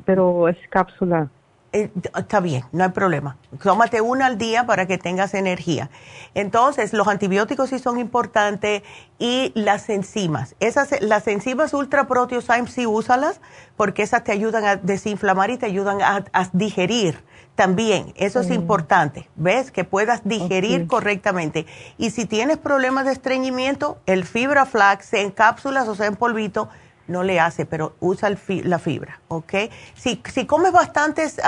[0.04, 1.28] pero es cápsula.
[1.76, 3.36] Eh, está bien, no hay problema.
[3.62, 5.90] Tómate una al día para que tengas energía.
[6.34, 8.82] Entonces, los antibióticos sí son importantes
[9.18, 10.54] y las enzimas.
[10.58, 13.42] Esas, las enzimas Ultra Proteosymes sí úsalas
[13.76, 16.24] porque esas te ayudan a desinflamar y te ayudan a,
[16.54, 17.22] digerir
[17.56, 18.14] también.
[18.16, 18.54] Eso es mm.
[18.54, 19.70] importante, ¿ves?
[19.70, 21.66] Que puedas digerir correctamente.
[21.98, 26.70] Y si tienes problemas de estreñimiento, el fibra flax, en cápsulas o sea en polvito,
[27.08, 28.30] no le hace, pero usa
[28.64, 29.54] la fibra, ¿ok?
[29.94, 31.40] Si, si comes bastantes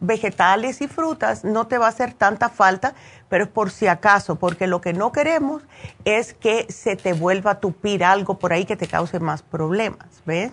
[0.00, 2.94] vegetales y frutas, no te va a hacer tanta falta,
[3.28, 5.62] pero es por si acaso, porque lo que no queremos
[6.04, 10.22] es que se te vuelva a tupir algo por ahí que te cause más problemas,
[10.24, 10.52] ¿ves?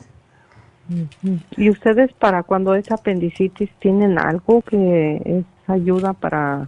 [1.55, 6.67] ¿Y ustedes para cuando es apendicitis tienen algo que es ayuda para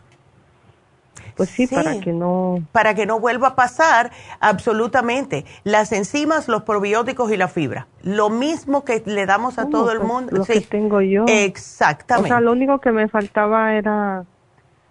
[1.35, 2.63] pues sí, para que no...
[2.71, 5.45] Para que no vuelva a pasar, absolutamente.
[5.63, 7.87] Las enzimas, los probióticos y la fibra.
[8.01, 10.37] Lo mismo que le damos a todo el pues, mundo.
[10.37, 11.25] Lo que tengo yo.
[11.27, 12.27] Exactamente.
[12.27, 14.25] O sea, lo único que me faltaba era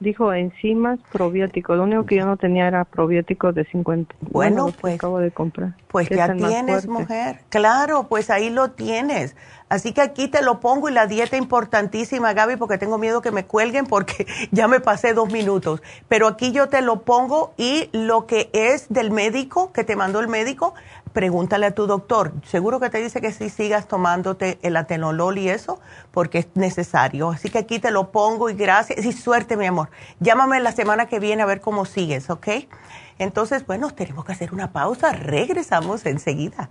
[0.02, 1.76] dijo enzimas, probióticos.
[1.76, 4.14] Lo único que yo no tenía era probióticos de 50.
[4.20, 4.96] Bueno, pues.
[4.96, 5.74] Acabo de comprar.
[5.88, 7.40] Pues ya tienes, mujer.
[7.48, 9.36] Claro, pues ahí lo tienes.
[9.68, 13.30] Así que aquí te lo pongo y la dieta importantísima, Gaby, porque tengo miedo que
[13.30, 15.82] me cuelguen porque ya me pasé dos minutos.
[16.08, 20.20] Pero aquí yo te lo pongo y lo que es del médico, que te mandó
[20.20, 20.74] el médico,
[21.12, 22.32] pregúntale a tu doctor.
[22.46, 27.30] Seguro que te dice que si sigas tomándote el atenolol y eso, porque es necesario.
[27.30, 29.04] Así que aquí te lo pongo y gracias.
[29.04, 29.90] Y suerte, mi amor.
[30.20, 32.48] Llámame la semana que viene a ver cómo sigues, ¿ok?
[33.18, 35.12] Entonces, bueno, tenemos que hacer una pausa.
[35.12, 36.70] Regresamos enseguida.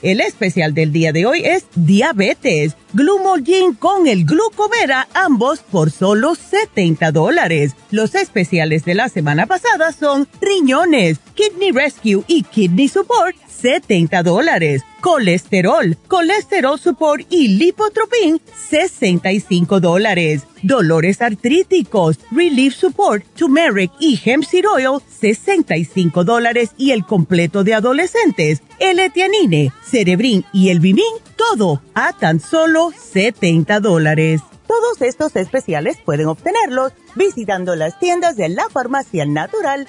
[0.00, 6.36] El especial del día de hoy es diabetes, Glumolgin con el glucovera, ambos por solo
[6.36, 7.74] 70 dólares.
[7.90, 14.82] Los especiales de la semana pasada son riñones, kidney rescue y kidney support 70 dólares.
[15.00, 20.42] Colesterol, colesterol support y lipotropin, 65 dólares.
[20.62, 26.70] Dolores artríticos, relief support, turmeric y hemp seed oil, 65 dólares.
[26.76, 31.04] Y el completo de adolescentes, el etianine, cerebrin y el bimin,
[31.36, 34.40] todo a tan solo 70 dólares.
[34.68, 39.88] Todos estos especiales pueden obtenerlos visitando las tiendas de la farmacia natural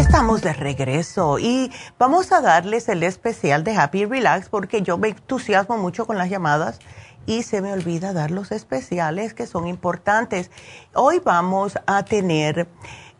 [0.00, 5.08] Estamos de regreso y vamos a darles el especial de Happy Relax porque yo me
[5.08, 6.78] entusiasmo mucho con las llamadas
[7.26, 10.50] y se me olvida dar los especiales que son importantes.
[10.94, 12.66] Hoy vamos a tener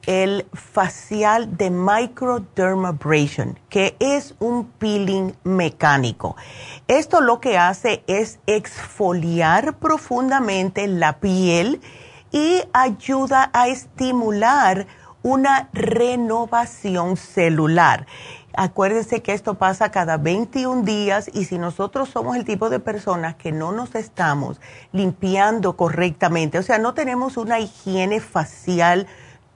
[0.06, 6.34] el facial de microdermabrasion, que es un peeling mecánico.
[6.88, 11.82] Esto lo que hace es exfoliar profundamente la piel
[12.32, 14.86] y ayuda a estimular
[15.22, 18.06] una renovación celular.
[18.52, 23.36] Acuérdense que esto pasa cada 21 días y si nosotros somos el tipo de personas
[23.36, 24.60] que no nos estamos
[24.92, 29.06] limpiando correctamente, o sea, no tenemos una higiene facial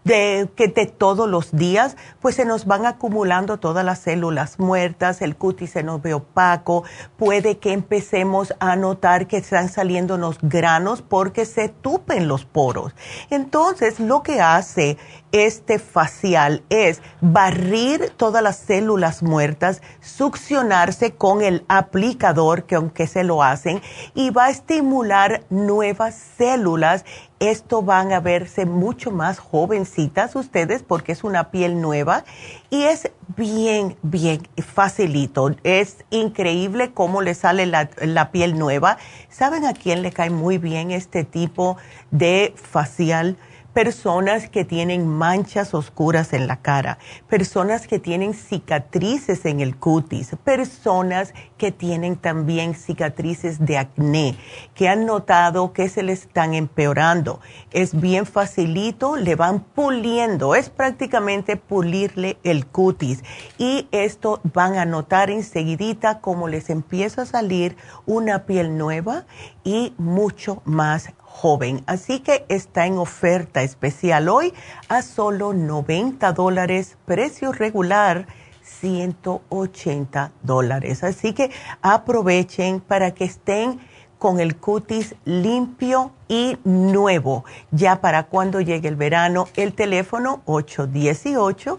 [0.05, 5.23] de que de todos los días, pues se nos van acumulando todas las células muertas,
[5.23, 6.85] el cutis se nos ve opaco,
[7.17, 12.95] puede que empecemos a notar que están saliendo los granos porque se tupen los poros.
[13.31, 14.99] Entonces, lo que hace
[15.33, 23.25] este facial es barrir todas las células muertas, succionarse con el aplicador que aunque se
[23.25, 23.83] lo hacen
[24.15, 27.05] y va a estimular nuevas células
[27.49, 32.25] esto van a verse mucho más jovencitas ustedes porque es una piel nueva
[32.71, 35.55] y es bien, bien facilito.
[35.63, 38.99] Es increíble cómo le sale la, la piel nueva.
[39.31, 41.77] ¿Saben a quién le cae muy bien este tipo
[42.11, 43.37] de facial?
[43.75, 46.99] Personas que tienen manchas oscuras en la cara,
[47.29, 54.39] personas que tienen cicatrices en el cutis, personas que tienen también cicatrices de acné,
[54.75, 57.41] que han notado que se les están empeorando.
[57.72, 63.25] Es bien facilito, le van puliendo, es prácticamente pulirle el cutis
[63.59, 69.25] y esto van a notar enseguidita como les empieza a salir una piel nueva
[69.64, 71.82] y mucho más joven.
[71.87, 74.55] Así que está en oferta especial hoy
[74.89, 78.28] a solo 90 dólares, precio regular
[78.62, 81.03] 180 dólares.
[81.03, 81.51] Así que
[81.82, 83.80] aprovechen para que estén
[84.18, 87.45] con el cutis limpio y nuevo.
[87.72, 91.76] Ya para cuando llegue el verano, el teléfono 818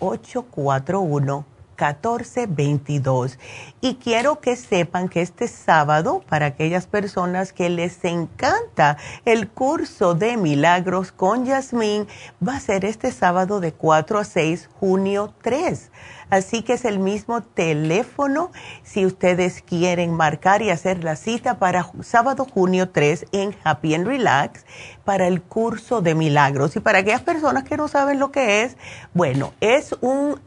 [0.00, 3.38] 841 1422.
[3.80, 10.14] Y quiero que sepan que este sábado, para aquellas personas que les encanta el curso
[10.14, 12.08] de milagros con Yasmín,
[12.46, 15.90] va a ser este sábado de 4 a 6, junio 3.
[16.28, 18.50] Así que es el mismo teléfono
[18.82, 24.06] si ustedes quieren marcar y hacer la cita para sábado junio 3 en Happy and
[24.06, 24.66] Relax
[25.04, 26.74] para el curso de milagros.
[26.74, 28.76] Y para aquellas personas que no saben lo que es,
[29.14, 30.40] bueno, es un,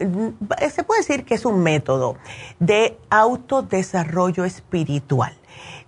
[0.69, 2.17] se puede decir que es un método
[2.59, 5.33] de autodesarrollo espiritual.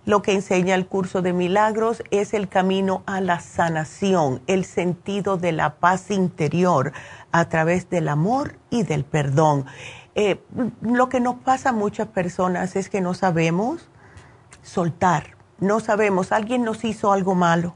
[0.04, 5.38] Lo que enseña el curso de milagros es el camino a la sanación, el sentido
[5.38, 6.92] de la paz interior
[7.32, 9.66] a través del amor y del perdón.
[10.16, 10.44] Eh,
[10.82, 13.90] lo que nos pasa a muchas personas es que no sabemos
[14.62, 17.76] soltar, no sabemos, alguien nos hizo algo malo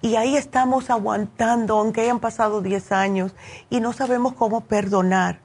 [0.00, 3.34] y ahí estamos aguantando, aunque hayan pasado 10 años,
[3.70, 5.40] y no sabemos cómo perdonar.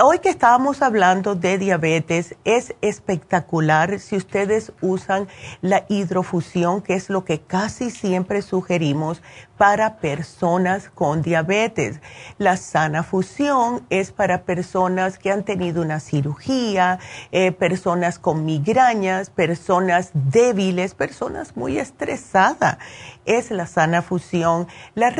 [0.00, 5.28] Hoy que estábamos hablando de diabetes, es espectacular si ustedes usan
[5.60, 9.22] la hidrofusión, que es lo que casi siempre sugerimos
[9.58, 12.00] para personas con diabetes.
[12.38, 17.00] La sana fusión es para personas que han tenido una cirugía,
[17.32, 22.78] eh, personas con migrañas, personas débiles, personas muy estresadas.
[23.26, 24.68] Es la sana fusión.
[24.94, 25.12] La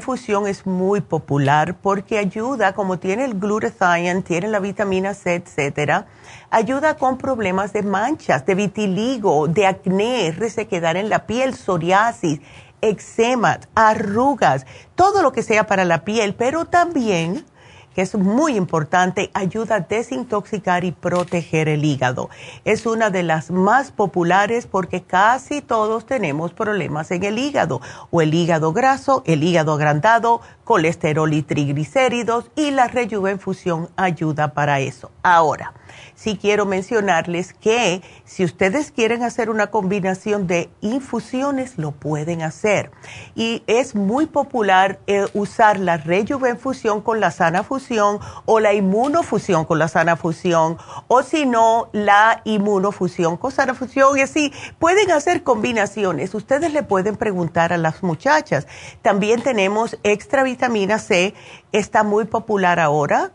[0.00, 6.06] fusión es muy popular porque ayuda, como tiene el glutathione, tiene la vitamina C, etcétera,
[6.50, 12.40] ayuda con problemas de manchas, de vitiligo, de acné, resequedad en la piel, psoriasis
[12.82, 17.46] eczema, arrugas, todo lo que sea para la piel, pero también
[17.94, 22.30] que es muy importante, ayuda a desintoxicar y proteger el hígado.
[22.64, 27.80] Es una de las más populares porque casi todos tenemos problemas en el hígado,
[28.10, 34.80] o el hígado graso, el hígado agrandado, colesterol y triglicéridos, y la rejuvenfusión ayuda para
[34.80, 35.10] eso.
[35.22, 35.74] Ahora,
[36.14, 42.90] sí quiero mencionarles que si ustedes quieren hacer una combinación de infusiones, lo pueden hacer.
[43.34, 49.64] Y es muy popular eh, usar la rejuvenfusión con la sana fusión o la inmunofusión
[49.64, 50.78] con la sana fusión
[51.08, 54.16] o si no, la inmunofusión con sana fusión.
[54.18, 56.34] Y así pueden hacer combinaciones.
[56.34, 58.66] Ustedes le pueden preguntar a las muchachas.
[59.02, 61.34] También tenemos extra vitamina C,
[61.72, 63.32] está muy popular ahora.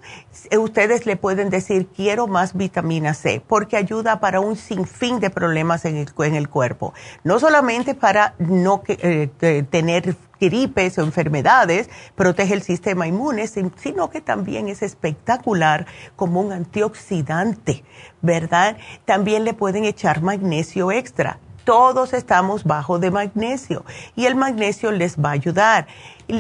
[0.58, 5.86] Ustedes le pueden decir, quiero más vitamina C, porque ayuda para un sinfín de problemas
[5.86, 6.94] en el, en el cuerpo.
[7.24, 14.22] No solamente para no eh, tener gripes o enfermedades, protege el sistema inmune, sino que
[14.22, 17.84] también es espectacular como un antioxidante,
[18.22, 18.78] ¿verdad?
[19.06, 21.40] También le pueden echar magnesio extra.
[21.68, 23.84] Todos estamos bajo de magnesio
[24.16, 25.86] y el magnesio les va a ayudar.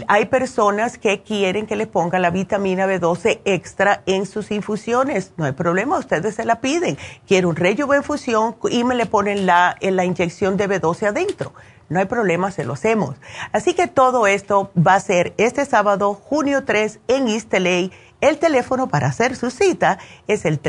[0.07, 5.34] Hay personas que quieren que les ponga la vitamina B12 extra en sus infusiones.
[5.36, 6.97] No hay problema, ustedes se la piden.
[7.28, 11.51] Quiero un rello de infusión y me le ponen la, la inyección de B12 adentro
[11.89, 13.15] no hay problema, se lo hacemos.
[13.53, 17.89] Así que todo esto va a ser este sábado, junio 3, en East LA.
[18.19, 19.97] El teléfono para hacer su cita
[20.28, 20.59] es el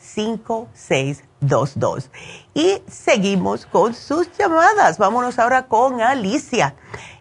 [0.00, 2.10] 323-685-5622.
[2.54, 4.98] Y seguimos con sus llamadas.
[4.98, 6.74] Vámonos ahora con Alicia.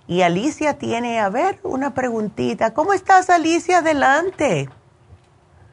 [0.07, 2.73] Y Alicia tiene, a ver, una preguntita.
[2.73, 3.79] ¿Cómo estás, Alicia?
[3.79, 4.69] Adelante.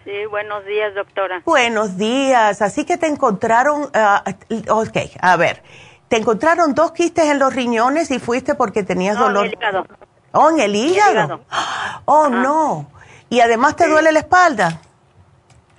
[0.04, 1.42] Sí, buenos días, doctora.
[1.44, 2.62] Buenos días.
[2.62, 3.88] Así que te encontraron, uh,
[4.68, 5.64] ok, a ver,
[6.09, 9.46] te encontraron dos quistes en los riñones y fuiste porque tenías dolor.
[9.46, 9.86] En el hígado.
[10.32, 11.40] Oh, en el hígado.
[12.04, 12.88] Oh, no.
[13.28, 14.80] ¿Y además te duele la espalda?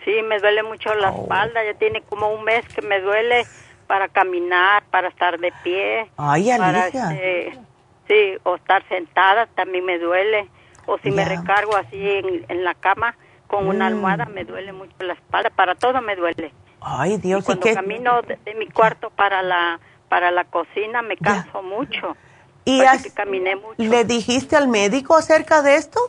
[0.07, 1.23] Sí, me duele mucho la oh.
[1.23, 1.65] espalda.
[1.65, 3.45] Ya tiene como un mes que me duele
[3.87, 6.09] para caminar, para estar de pie.
[6.15, 7.11] Ay, Alicia.
[7.11, 7.59] Este,
[8.07, 10.47] sí, o estar sentada también me duele.
[10.85, 13.87] O si me recargo así en, en la cama con una mm.
[13.87, 16.53] almohada me duele mucho la espalda, para todo me duele.
[16.79, 21.61] Ay, Dios, y cuando camino de, mi cuarto para la para la cocina me canso
[21.63, 22.15] mucho.
[22.63, 22.81] ¿Y
[23.13, 23.75] caminé mucho.
[23.77, 25.99] le dijiste al médico acerca de esto?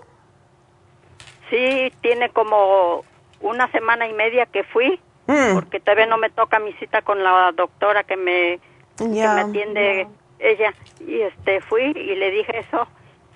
[1.51, 3.05] Sí, tiene como
[3.41, 5.55] una semana y media que fui, mm.
[5.55, 8.61] porque todavía no me toca mi cita con la doctora que me,
[8.97, 10.07] que me atiende
[10.39, 10.74] ella.
[11.01, 12.86] Y este fui y le dije eso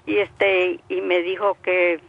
[0.07, 2.01] y este y me dijo que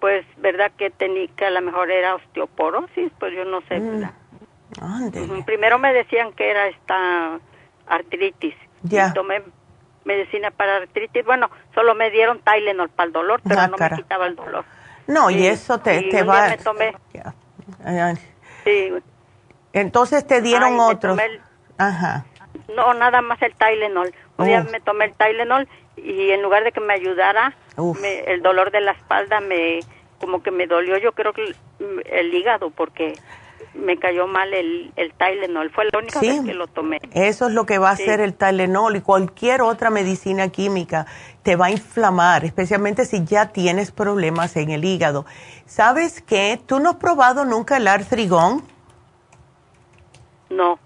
[0.00, 0.70] pues, ¿verdad?
[0.76, 4.04] Que, tenía, que a lo mejor era osteoporosis, pues yo no sé, mm.
[5.46, 7.40] Primero me decían que era esta
[7.86, 8.54] artritis.
[8.82, 9.14] Ya.
[9.14, 9.42] tomé
[10.04, 11.24] medicina para artritis.
[11.24, 14.66] Bueno, solo me dieron Tylenol para el dolor, pero ah, no me quitaba el dolor.
[15.06, 16.48] No, y, eso te, te va...
[16.48, 16.94] Me tomé.
[18.64, 18.90] Sí.
[19.74, 21.18] Entonces te dieron otros.
[21.76, 22.24] Ajá.
[22.74, 24.14] No, nada más el Tylenol.
[24.38, 27.54] Un día me tomé el Tylenol y en lugar de que me ayudara,
[28.26, 29.80] el dolor de la espalda me
[30.18, 31.54] como que me dolió, yo creo que
[32.06, 33.14] el, hígado porque
[33.74, 37.00] me cayó mal el, el Tylenol, fue la única vez que lo tomé.
[37.12, 41.06] Eso es lo que va a hacer el Tylenol y cualquier otra medicina química
[41.42, 45.26] te va a inflamar, especialmente si ya tienes problemas en el hígado.
[45.66, 46.60] ¿Sabes qué?
[46.64, 48.62] ¿Tú no has probado nunca el artrigón?
[50.50, 50.78] No.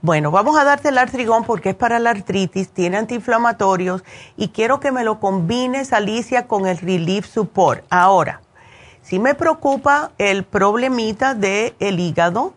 [0.00, 4.04] Bueno, vamos a darte el artrigón porque es para la artritis, tiene antiinflamatorios
[4.36, 7.84] y quiero que me lo combines, Alicia, con el Relief Support.
[7.90, 8.40] Ahora,
[9.04, 12.54] si me preocupa el problemita del el hígado,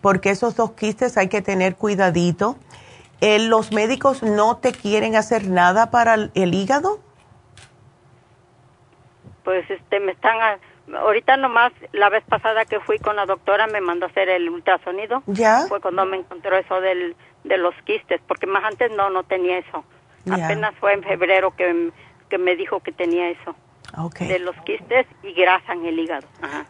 [0.00, 2.56] porque esos dos quistes hay que tener cuidadito.
[3.20, 7.00] Eh, ¿Los médicos no te quieren hacer nada para el, hígado?
[9.42, 10.60] Pues este, me están
[10.96, 14.48] ahorita nomás la vez pasada que fui con la doctora me mandó a hacer el
[14.48, 15.24] ultrasonido.
[15.26, 15.66] ¿Ya?
[15.68, 19.58] Fue cuando me encontró eso del, de los quistes, porque más antes no, no tenía
[19.58, 19.84] eso.
[20.30, 21.90] Apenas fue en febrero que,
[22.28, 23.56] que me dijo que tenía eso.
[23.96, 24.28] Okay.
[24.28, 26.26] De los quistes y grasa en el hígado.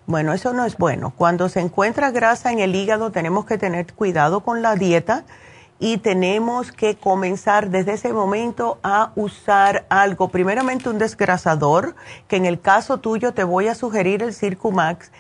[0.07, 1.13] Bueno, eso no es bueno.
[1.17, 5.25] Cuando se encuentra grasa en el hígado tenemos que tener cuidado con la dieta
[5.81, 11.95] y tenemos que comenzar desde ese momento a usar algo, primeramente un desgrasador,
[12.27, 15.13] que en el caso tuyo te voy a sugerir el Circumax,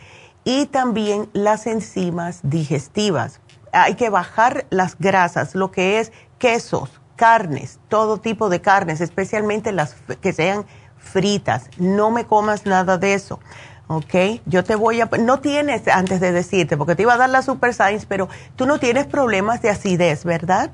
[0.44, 3.40] y también las enzimas digestivas.
[3.72, 9.72] Hay que bajar las grasas, lo que es quesos, carnes, todo tipo de carnes, especialmente
[9.72, 10.64] las que sean
[10.98, 11.70] fritas.
[11.78, 13.40] No me comas nada de eso.
[13.88, 14.42] ¿ok?
[14.46, 15.08] Yo te voy a...
[15.18, 18.66] No tienes, antes de decirte, porque te iba a dar la Super Science, pero tú
[18.66, 20.70] no tienes problemas de acidez, ¿verdad?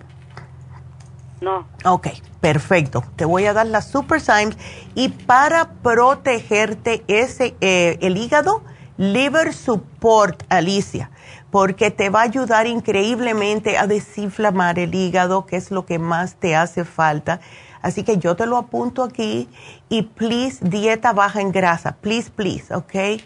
[1.41, 1.67] No.
[1.85, 2.09] Ok,
[2.41, 3.05] perfecto.
[3.17, 4.59] Te voy a dar la Super Science
[4.95, 8.63] y para protegerte ese, eh, el hígado,
[8.97, 11.11] Liver Support, Alicia,
[11.51, 16.37] porque te va a ayudar increíblemente a desinflamar el hígado, que es lo que más
[16.37, 17.41] te hace falta
[17.85, 19.47] Así que yo te lo apunto aquí
[19.91, 23.21] y please, dieta baja en grasa, please, please, ¿ok?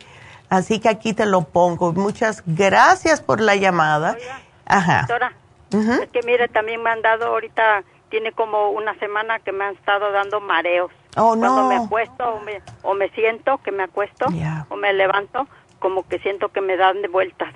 [0.50, 1.92] Así que aquí te lo pongo.
[1.92, 4.16] Muchas gracias por la llamada.
[4.66, 5.06] Ajá.
[5.06, 5.32] Doctora,
[5.70, 9.74] es que mire, también me han dado ahorita, tiene como una semana que me han
[9.76, 10.90] estado dando mareos.
[11.16, 11.54] Oh, no.
[11.54, 12.40] Cuando me acuesto
[12.82, 14.26] o me, siento que me acuesto
[14.70, 15.46] o me levanto,
[15.78, 17.54] como que siento que me dan de vueltas.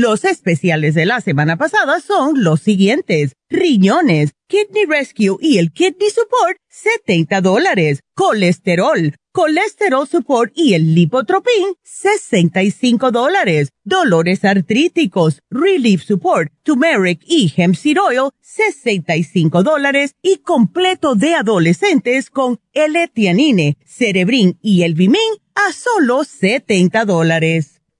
[0.00, 3.32] Los especiales de la semana pasada son los siguientes.
[3.50, 7.98] Riñones, Kidney Rescue y el Kidney Support, 70 dólares.
[8.14, 13.70] Colesterol, Colesterol Support y el Lipotropin, 65 dólares.
[13.82, 20.14] Dolores artríticos, Relief Support, Turmeric y Hemp Seed Oil, 65 dólares.
[20.22, 25.18] Y completo de adolescentes con L-Etianine, Cerebrin y el Bimin
[25.56, 27.77] a solo 70 dólares.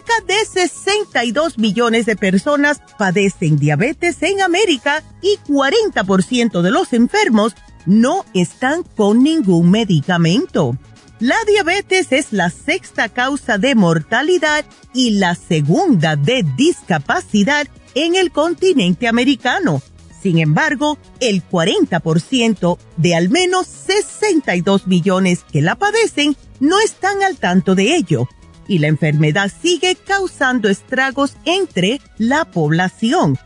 [0.00, 7.54] Cerca de 62 millones de personas padecen diabetes en América y 40% de los enfermos
[7.84, 10.76] no están con ningún medicamento.
[11.18, 18.30] La diabetes es la sexta causa de mortalidad y la segunda de discapacidad en el
[18.30, 19.82] continente americano.
[20.22, 27.36] Sin embargo, el 40% de al menos 62 millones que la padecen no están al
[27.36, 28.28] tanto de ello
[28.70, 33.36] y la enfermedad sigue causando estragos entre la población,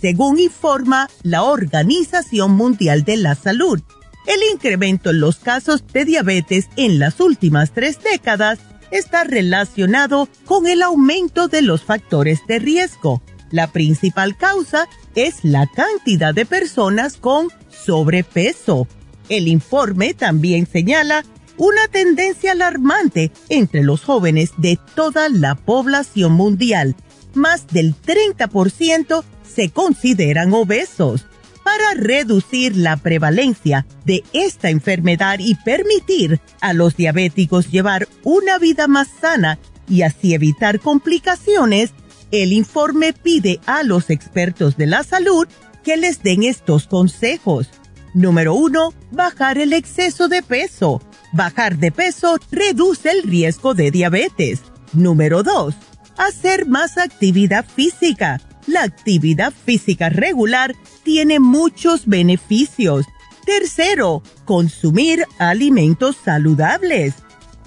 [0.00, 3.82] según informa la Organización Mundial de la Salud.
[4.26, 8.58] El incremento en los casos de diabetes en las últimas tres décadas
[8.90, 13.20] está relacionado con el aumento de los factores de riesgo.
[13.50, 18.88] La principal causa es la cantidad de personas con sobrepeso.
[19.28, 21.22] El informe también señala
[21.60, 26.96] una tendencia alarmante entre los jóvenes de toda la población mundial.
[27.34, 31.26] Más del 30% se consideran obesos.
[31.62, 38.88] Para reducir la prevalencia de esta enfermedad y permitir a los diabéticos llevar una vida
[38.88, 41.90] más sana y así evitar complicaciones,
[42.30, 45.46] el informe pide a los expertos de la salud
[45.84, 47.68] que les den estos consejos.
[48.14, 51.02] Número uno, bajar el exceso de peso
[51.32, 54.60] bajar de peso reduce el riesgo de diabetes.
[54.92, 55.74] Número 2.
[56.16, 58.40] Hacer más actividad física.
[58.66, 63.06] La actividad física regular tiene muchos beneficios.
[63.46, 67.14] Tercero, consumir alimentos saludables.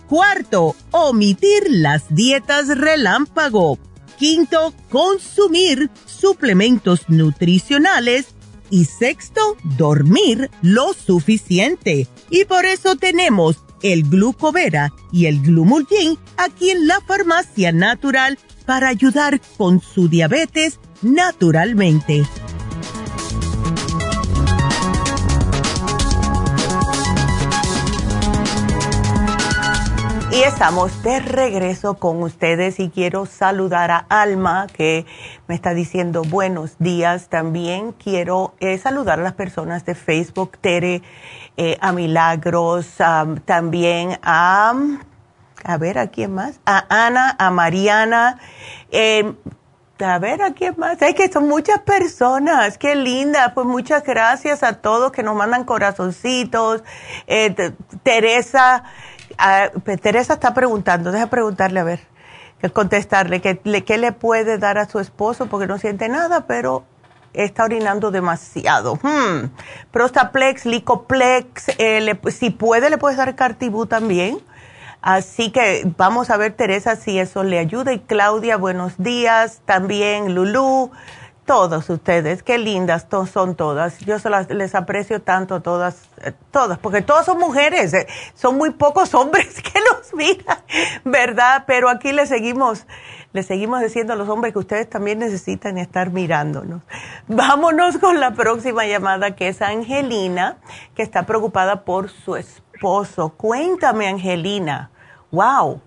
[0.07, 3.80] Cuarto, omitir las dietas relámpago.
[4.20, 8.28] Quinto, consumir suplementos nutricionales.
[8.74, 12.08] Y sexto, dormir lo suficiente.
[12.32, 18.88] Y por eso tenemos el glucovera y el glumulgin aquí en la farmacia natural para
[18.88, 22.24] ayudar con su diabetes naturalmente.
[30.34, 35.06] Y estamos de regreso con ustedes y quiero saludar a Alma que
[35.48, 37.92] me está diciendo buenos días también.
[37.92, 41.04] Quiero eh, saludar a las personas de Facebook, Tere,
[41.56, 42.96] eh, a Milagros,
[43.46, 44.74] también a,
[45.64, 46.60] a ver, ¿a quién más?
[46.66, 48.40] A Ana, a Mariana.
[48.90, 49.36] Em,
[50.00, 51.00] a ver, ¿a quién más?
[51.04, 53.54] Es que son muchas personas, qué linda.
[53.54, 56.84] Pues muchas gracias a todos que nos mandan corazoncitos.
[57.28, 58.84] Eh, Teresa
[59.84, 62.00] pues, Teresa está preguntando, deja preguntarle a ver,
[62.74, 65.48] contestarle, que, ¿qué le puede dar a su esposo?
[65.48, 66.86] Porque no siente nada, pero
[67.34, 68.96] está orinando demasiado.
[69.02, 69.50] Hmm.
[69.92, 74.40] Prostaplex, Licoplex, eh, si puede le puedes dar Cartibú también.
[75.02, 77.92] Así que vamos a ver, Teresa, si eso le ayuda.
[77.92, 79.62] Y Claudia, buenos días.
[79.66, 80.92] También Lulú.
[81.46, 84.00] Todos ustedes, qué lindas son todas.
[84.00, 88.08] Yo se las, les aprecio tanto a todas, eh, todas, porque todas son mujeres, eh,
[88.34, 90.60] son muy pocos hombres que los miran,
[91.04, 91.66] ¿verdad?
[91.68, 92.86] Pero aquí le seguimos,
[93.34, 96.82] le seguimos diciendo a los hombres que ustedes también necesitan estar mirándonos.
[97.28, 100.58] Vámonos con la próxima llamada que es Angelina,
[100.96, 103.34] que está preocupada por su esposo.
[103.36, 104.91] Cuéntame, Angelina.
[105.32, 105.82] Wow.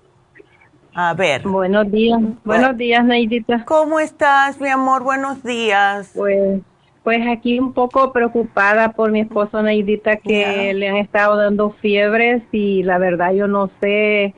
[0.98, 1.42] A ver.
[1.42, 2.18] Buenos días.
[2.42, 3.66] Buenos días, Neidita.
[3.66, 5.02] ¿Cómo estás, mi amor?
[5.02, 6.10] Buenos días.
[6.14, 6.62] Pues,
[7.04, 12.42] pues aquí un poco preocupada por mi esposo, Neidita, que le han estado dando fiebres
[12.50, 14.34] y la verdad yo no sé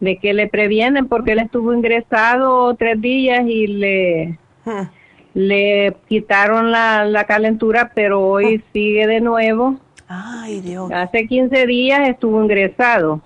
[0.00, 4.38] de qué le previenen porque él estuvo ingresado tres días y le...
[4.66, 4.88] Hmm.
[5.32, 8.62] Le quitaron la, la calentura, pero hoy hmm.
[8.74, 9.76] sigue de nuevo.
[10.08, 10.92] Ay, Dios.
[10.92, 13.22] Hace 15 días estuvo ingresado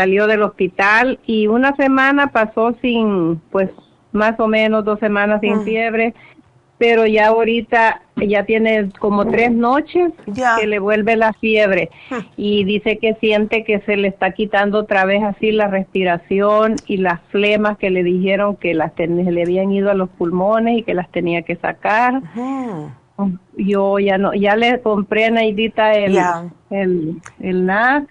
[0.00, 3.68] salió del hospital y una semana pasó sin, pues
[4.12, 5.64] más o menos dos semanas sin mm.
[5.64, 6.14] fiebre,
[6.78, 10.10] pero ya ahorita ya tiene como tres noches
[10.58, 12.14] que le vuelve la fiebre mm.
[12.38, 16.96] y dice que siente que se le está quitando otra vez así la respiración y
[16.96, 20.94] las flemas que le dijeron que las le habían ido a los pulmones y que
[20.94, 22.22] las tenía que sacar.
[23.58, 26.18] Yo ya no, ya le compré a Naidita el,
[26.70, 28.08] el, el NAC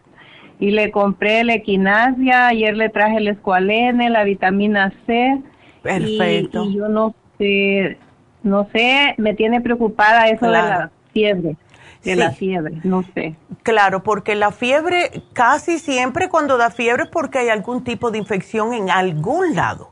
[0.60, 5.41] y le compré la equinasia, ayer le traje el escualene, la vitamina C.
[5.82, 6.66] Perfecto.
[6.66, 7.97] Y, yo no sé,
[8.43, 11.55] no sé, me tiene preocupada eso de la fiebre.
[12.03, 13.36] De la fiebre, no sé.
[13.64, 18.18] Claro, porque la fiebre, casi siempre cuando da fiebre es porque hay algún tipo de
[18.18, 19.91] infección en algún lado.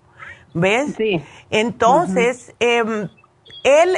[0.54, 0.96] ¿Ves?
[0.98, 1.22] Sí.
[1.50, 3.10] Entonces, em,
[3.64, 3.98] él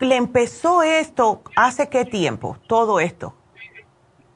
[0.00, 3.34] le empezó esto hace qué tiempo, todo esto.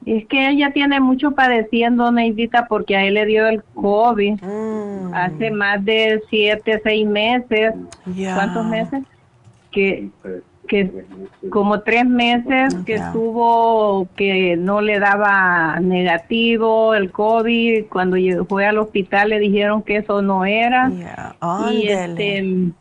[0.05, 5.13] Es que ella tiene mucho padeciendo, Neidita, porque a él le dio el COVID mm.
[5.13, 7.73] hace más de siete, seis meses.
[8.33, 9.03] ¿Cuántos meses?
[9.71, 10.09] Que,
[10.67, 11.05] que
[11.49, 17.85] como tres meses que estuvo, que no le daba negativo el COVID.
[17.89, 20.89] Cuando fue al hospital le dijeron que eso no era.
[21.71, 22.71] Y, este,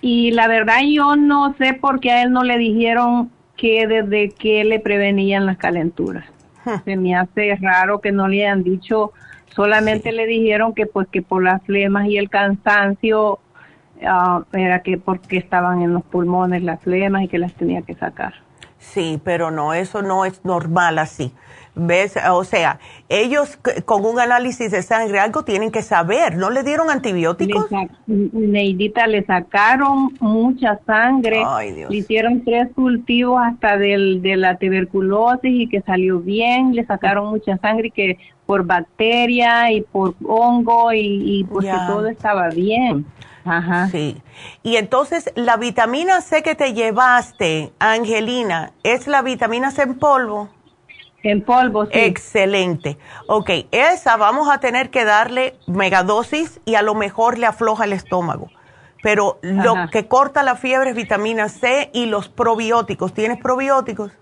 [0.00, 4.30] y la verdad yo no sé por qué a él no le dijeron que desde
[4.30, 6.24] que le prevenían las calenturas.
[6.84, 9.12] Se me hace raro que no le hayan dicho,
[9.48, 13.38] solamente le dijeron que pues que por las flemas y el cansancio
[14.04, 17.94] ah, era que porque estaban en los pulmones las flemas y que las tenía que
[17.94, 18.34] sacar.
[18.78, 21.32] Sí, pero no, eso no es normal así.
[21.78, 22.14] ¿Ves?
[22.30, 26.34] O sea, ellos con un análisis de sangre algo tienen que saber.
[26.34, 27.66] ¿No le dieron antibióticos?
[28.06, 31.42] Neidita, le sacaron mucha sangre.
[31.90, 36.74] Le hicieron tres cultivos hasta del, de la tuberculosis y que salió bien.
[36.74, 42.06] Le sacaron mucha sangre y que por bacteria y por hongo y, y porque todo
[42.06, 43.04] estaba bien.
[43.44, 43.88] Ajá.
[43.90, 44.16] Sí.
[44.62, 50.48] Y entonces, la vitamina C que te llevaste, Angelina, ¿es la vitamina C en polvo?
[51.30, 51.92] En polvo, sí.
[51.94, 52.98] Excelente.
[53.26, 57.92] Ok, esa vamos a tener que darle megadosis y a lo mejor le afloja el
[57.92, 58.48] estómago.
[59.02, 63.12] Pero lo que corta la fiebre es vitamina C y los probióticos.
[63.12, 64.12] ¿Tienes probióticos?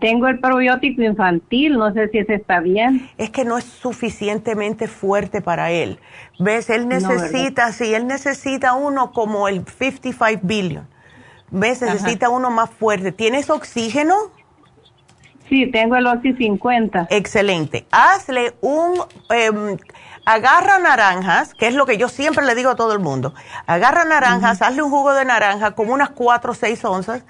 [0.00, 3.08] tengo el probiótico infantil, no sé si ese está bien.
[3.18, 5.98] Es que no es suficientemente fuerte para él.
[6.38, 6.70] ¿Ves?
[6.70, 10.86] Él necesita, sí, él necesita uno como el 55 billion.
[11.50, 11.82] ¿Ves?
[11.82, 13.10] Necesita uno más fuerte.
[13.10, 14.14] ¿Tienes oxígeno?
[15.48, 17.08] Sí, tengo el Oxy 50.
[17.10, 17.86] Excelente.
[17.90, 19.00] Hazle un...
[19.30, 19.76] Em,
[20.24, 23.32] agarra naranjas, que es lo que yo siempre le digo a todo el mundo.
[23.66, 27.22] Agarra naranjas, hazle un jugo de naranja como unas 4 o 6 onzas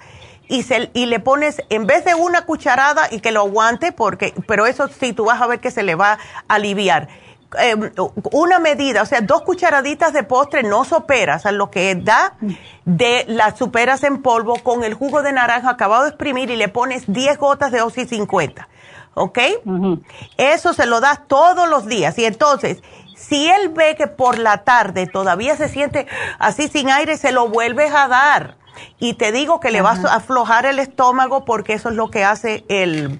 [0.49, 4.33] y, se, y le pones, en vez de una cucharada y que lo aguante, porque,
[4.47, 6.13] pero eso sí, tú vas a ver que se le va
[6.47, 7.07] a aliviar.
[7.57, 7.91] Em,
[8.31, 12.35] una medida, o sea, dos cucharaditas de postre no soperas, a lo que da
[12.85, 16.67] de las superas en polvo con el jugo de naranja acabado de exprimir y le
[16.67, 18.67] pones 10 gotas de Oxy 50.
[19.15, 19.39] ¿Ok?
[20.37, 22.17] Eso se lo das todos los días.
[22.19, 22.83] Y entonces,
[23.15, 26.05] si él ve que por la tarde todavía se siente
[26.37, 28.57] así sin aire, se lo vuelves a dar.
[28.99, 32.23] Y te digo que le vas a aflojar el estómago porque eso es lo que
[32.23, 33.19] hace el,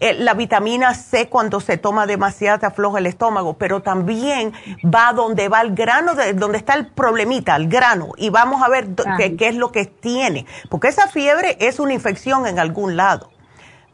[0.00, 4.52] la vitamina C cuando se toma demasiado te afloja el estómago, pero también
[4.84, 8.68] va donde va el grano, de, donde está el problemita, el grano, y vamos a
[8.68, 13.30] ver qué, es lo que tiene, porque esa fiebre es una infección en algún lado.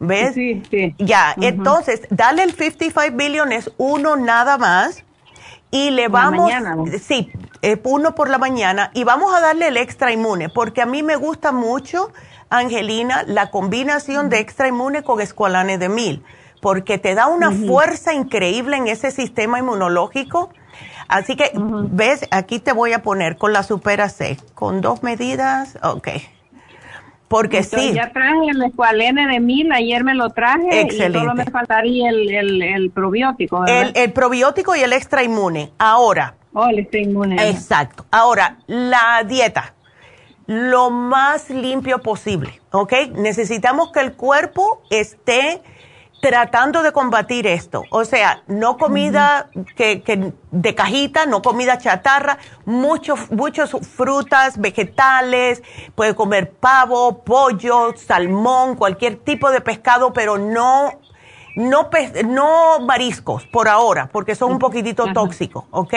[0.00, 0.34] ¿Ves?
[0.34, 0.94] Sí, sí.
[0.98, 5.04] Ya, entonces, dale el 55 billion, es uno nada más,
[5.70, 6.52] y le vamos,
[7.00, 7.30] sí,
[7.62, 11.02] eh, uno por la mañana, y vamos a darle el extra inmune, porque a mí
[11.02, 12.12] me gusta mucho
[12.58, 16.22] Angelina, la combinación de extra inmune con escualane de mil,
[16.60, 20.50] porque te da una fuerza increíble en ese sistema inmunológico.
[21.08, 25.78] Así que, ves, aquí te voy a poner con la Supera C, con dos medidas,
[25.82, 26.08] ok.
[27.28, 27.92] Porque sí.
[27.94, 31.18] Ya traje el escualene de mil, ayer me lo traje Excelente.
[31.18, 33.66] y solo me faltaría el, el, probiótico.
[33.66, 35.70] El, el, probiótico y el extra inmune.
[35.78, 36.34] Ahora.
[36.52, 37.50] Oh, el extra inmune.
[37.50, 38.06] Exacto.
[38.10, 39.74] Ahora, la dieta
[40.46, 42.92] lo más limpio posible, ¿ok?
[43.14, 45.62] Necesitamos que el cuerpo esté
[46.20, 47.84] tratando de combatir esto.
[47.90, 55.62] O sea, no comida que, de cajita, no comida chatarra, muchos muchos frutas, vegetales,
[55.94, 60.98] puede comer pavo, pollo, salmón, cualquier tipo de pescado, pero no
[61.56, 61.88] no,
[62.24, 65.94] no mariscos por ahora, porque son un poquitito tóxicos, ¿ok?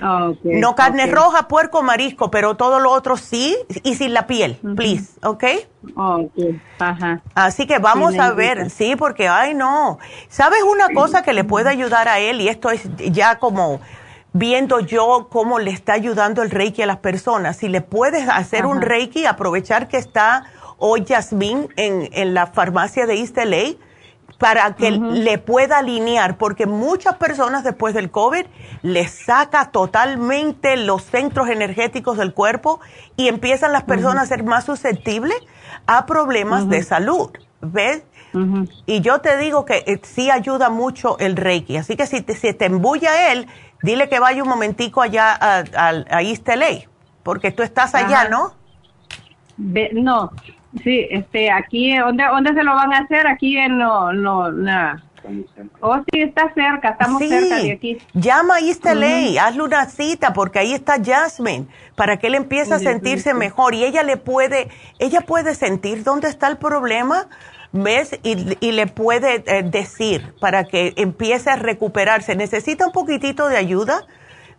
[0.00, 5.18] No carne roja, puerco, marisco, pero todo lo otro sí, y sin la piel, please,
[5.22, 5.44] ¿ok?
[6.78, 7.22] Ajá.
[7.34, 9.98] Así que vamos a ver, sí, porque, ay, no.
[10.28, 12.40] ¿Sabes una cosa que le puede ayudar a él?
[12.40, 13.80] Y esto es ya como
[14.32, 17.56] viendo yo cómo le está ayudando el Reiki a las personas.
[17.56, 20.44] Si le puedes hacer un Reiki, aprovechar que está
[20.78, 23.74] hoy Yasmín en, en la farmacia de East LA,
[24.38, 28.46] para que le pueda alinear, porque muchas personas después del COVID
[28.82, 32.80] les saca totalmente los centros energéticos del cuerpo
[33.16, 35.36] y empiezan las personas a ser más susceptibles
[35.86, 37.30] a problemas de salud,
[37.60, 38.04] ¿ves?
[38.86, 42.34] Y yo te digo que eh, sí ayuda mucho el Reiki, así que si te,
[42.34, 43.48] si te embulla él,
[43.82, 46.88] dile que vaya un momentico allá a, a, East LA,
[47.24, 48.52] porque tú estás allá, ¿no?
[49.56, 50.30] no,
[50.82, 53.26] Sí, este, aquí, ¿dónde, ¿dónde se lo van a hacer?
[53.26, 55.02] Aquí en, no, no, nada.
[55.80, 57.98] Oh, sí, está cerca, estamos cerca de aquí.
[58.14, 61.66] Llama a East hazle una cita, porque ahí está Jasmine,
[61.96, 63.74] para que él empiece a sentirse mejor.
[63.74, 67.28] Y ella le puede, ella puede sentir dónde está el problema,
[67.72, 68.18] ¿ves?
[68.22, 72.34] Y, y le puede eh, decir para que empiece a recuperarse.
[72.34, 74.06] Necesita un poquitito de ayuda,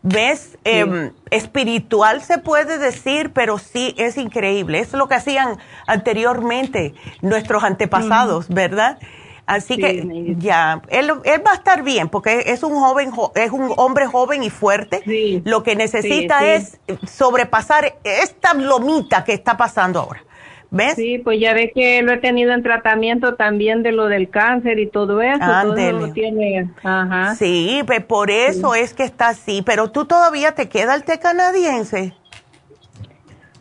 [0.01, 0.57] ¿Ves?
[0.63, 4.79] Em, espiritual se puede decir, pero sí es increíble.
[4.79, 8.97] Es lo que hacían anteriormente nuestros antepasados, ¿verdad?
[9.45, 13.73] Así que ya, él, él, va a estar bien porque es un joven, es un
[13.77, 15.01] hombre joven y fuerte.
[15.43, 20.21] Lo que necesita es sobrepasar esta lomita que está pasando ahora.
[20.71, 20.95] ¿Ves?
[20.95, 24.77] Sí, pues ya ve que lo he tenido en tratamiento también de lo del cáncer
[24.79, 25.39] y todo eso.
[25.63, 27.35] Todo tiene, ajá.
[27.35, 29.63] Sí, pues por eso es que está así.
[29.65, 32.13] Pero tú todavía te queda el té canadiense.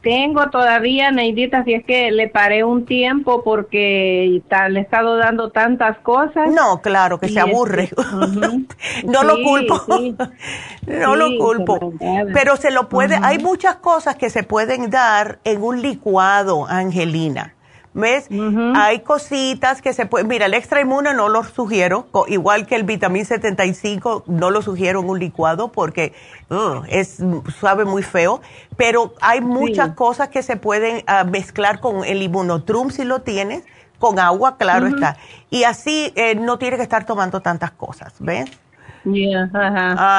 [0.03, 4.40] Tengo todavía, Neidita, si es que le paré un tiempo porque
[4.70, 6.51] le he estado dando tantas cosas.
[6.51, 7.90] No, claro, que se aburre.
[9.05, 9.82] no lo culpo.
[10.86, 11.92] no lo culpo.
[12.32, 17.55] Pero se lo puede, hay muchas cosas que se pueden dar en un licuado, Angelina.
[17.99, 18.28] ¿Ves?
[18.76, 20.29] Hay cositas que se pueden.
[20.29, 25.00] Mira, el extra inmune no lo sugiero, igual que el vitamín 75, no lo sugiero
[25.00, 26.12] en un licuado porque
[26.49, 27.18] uh, es
[27.61, 28.41] sabe muy feo.
[28.76, 33.64] Pero hay muchas cosas que se pueden ah, mezclar con el inmunotrum si lo tienes,
[33.99, 35.16] con agua, claro está.
[35.50, 38.49] Y así eh, no tiene que estar tomando tantas cosas, ¿ves?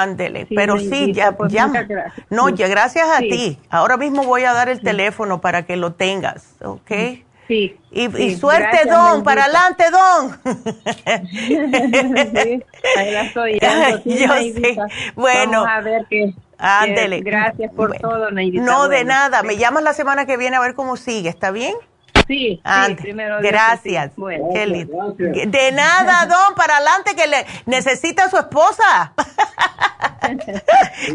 [0.01, 1.71] Ándele, pero sí, ya, pues ya
[2.29, 3.57] no, ya gracias a ti.
[3.69, 6.91] Ahora mismo voy a dar el teléfono para que lo tengas, ¿ok?
[7.49, 7.75] Sí.
[7.89, 10.39] Y, suerte, Don, para adelante, Don.
[11.31, 11.57] sí,
[12.95, 13.59] ahí la estoy
[14.05, 14.77] Yo sí.
[15.15, 15.63] Bueno.
[15.63, 16.35] Vamos a ver qué.
[16.59, 17.21] Ándele.
[17.21, 18.63] Gracias por todo, Neidita.
[18.63, 19.41] No, de nada.
[19.41, 21.73] Me llamas la semana que viene a ver cómo sigue, ¿está bien?
[22.27, 22.61] Sí,
[23.01, 24.11] primero Gracias.
[24.53, 25.15] Qué lindo.
[25.17, 29.13] De nada, Don, para adelante que le necesita a su esposa.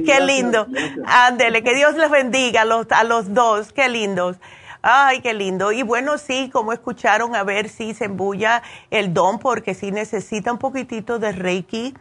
[0.04, 0.66] Qué lindo.
[1.06, 3.72] Ándele, que Dios les bendiga a los, a los dos.
[3.72, 4.38] Qué lindos.
[4.86, 5.72] Ay, qué lindo.
[5.72, 10.52] Y bueno, sí, como escucharon, a ver si se embulla el don, porque sí necesita
[10.52, 11.94] un poquitito de Reiki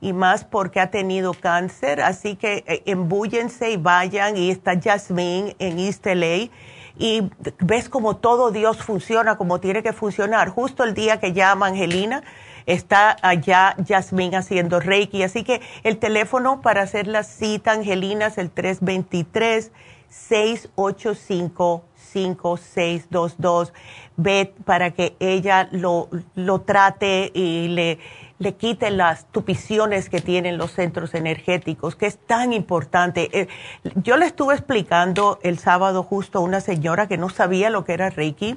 [0.00, 2.00] y más porque ha tenido cáncer.
[2.00, 4.36] Así que eh, embúyense y vayan.
[4.36, 6.48] Y está Jasmine en East LA.
[6.96, 7.28] Y
[7.58, 10.50] ves como todo Dios funciona como tiene que funcionar.
[10.50, 12.22] Justo el día que llama Angelina,
[12.66, 15.24] está allá Jasmine haciendo Reiki.
[15.24, 19.72] Así que el teléfono para hacer la cita, Angelina, es el 323
[20.08, 23.72] 685 5622.
[24.16, 27.98] Ve para que ella lo, lo trate y le,
[28.38, 33.28] le quite las tupiciones que tienen los centros energéticos, que es tan importante.
[33.32, 33.48] Eh,
[33.96, 37.92] yo le estuve explicando el sábado justo a una señora que no sabía lo que
[37.92, 38.56] era Reiki.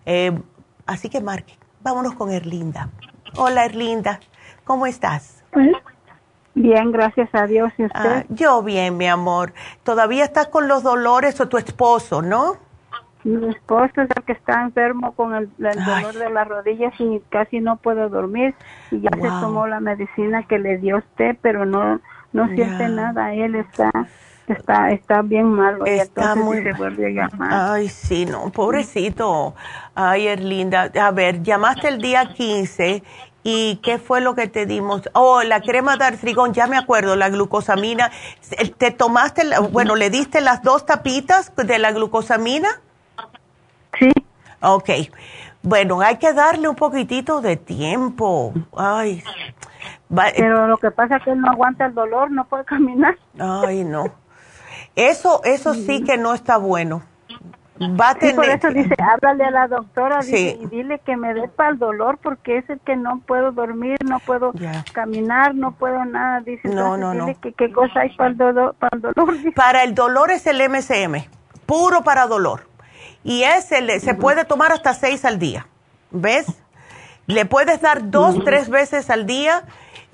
[0.05, 0.39] Eh,
[0.87, 1.57] Así que marquen.
[1.83, 2.89] Vámonos con Erlinda.
[3.37, 4.21] Hola Erlinda,
[4.65, 5.45] ¿cómo estás?
[5.51, 5.69] Pues,
[6.55, 7.73] bien, gracias a Dios.
[7.77, 8.01] ¿Y usted?
[8.01, 9.53] Ah, yo bien, mi amor.
[9.83, 12.57] ¿Todavía estás con los dolores o tu esposo, no?
[13.25, 17.59] Mi esposo es el que está enfermo con el, dolor de las rodillas y casi
[17.59, 18.55] no puede dormir.
[18.93, 22.01] Y ya se tomó la medicina que le dio usted, pero no,
[22.33, 23.35] no siente nada.
[23.35, 23.91] Él está
[24.49, 27.29] está está bien malo está muy se vuelve a
[27.75, 29.55] ay sí no pobrecito.
[29.95, 33.03] Ay Erlinda a ver llamaste el día 15
[33.43, 37.17] y qué fue lo que te dimos oh la crema de artrigón ya me acuerdo
[37.17, 38.11] la glucosamina.
[38.79, 42.69] Te tomaste bueno le diste las dos tapitas de la glucosamina
[43.99, 44.11] sí.
[44.61, 44.91] Ok.
[45.63, 48.53] bueno hay que darle un poquitito de tiempo.
[48.77, 49.23] Ay.
[50.09, 53.17] Pero lo que pasa es que él no aguanta el dolor, no puede caminar.
[53.39, 54.13] Ay, no.
[54.97, 57.03] Eso, eso sí que no está bueno.
[57.79, 58.35] Va a tener...
[58.35, 62.19] por eso dice, háblale a la doctora y dile que me dé para el dolor
[62.23, 64.53] porque es el que no puedo dormir, no puedo
[64.93, 66.41] caminar, no puedo nada.
[66.41, 67.27] Dice, no, no, no.
[67.41, 68.75] Que, ¿Qué cosa hay para el dolor?
[68.79, 71.29] Para el dolor, para el dolor es el MCM,
[71.67, 72.67] puro para dolor.
[73.23, 75.67] Y ese se puede tomar hasta seis al día.
[76.11, 76.47] ¿Ves?
[77.27, 79.65] Le puedes dar dos, tres veces al día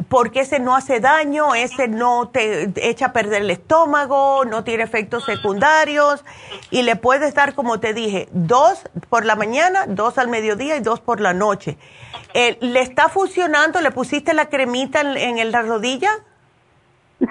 [0.08, 4.82] porque ese no hace daño, ese no te echa a perder el estómago, no tiene
[4.82, 6.24] efectos secundarios
[6.70, 10.80] y le puedes dar, como te dije, dos por la mañana, dos al mediodía y
[10.80, 11.78] dos por la noche.
[12.34, 13.80] Eh, ¿Le está funcionando?
[13.80, 16.10] ¿Le pusiste la cremita en, la rodilla?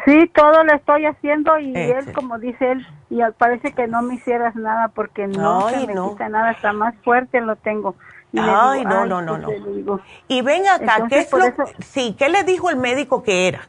[0.05, 4.15] Sí, todo lo estoy haciendo y él, como dice él, y parece que no me
[4.15, 7.95] hicieras nada porque no se me quita nada, está más fuerte lo tengo.
[8.37, 9.99] Ay, no, no, no, pues no.
[10.27, 11.43] Y ven acá, ¿qué es lo,
[11.79, 13.67] sí, ¿qué le dijo el médico que era,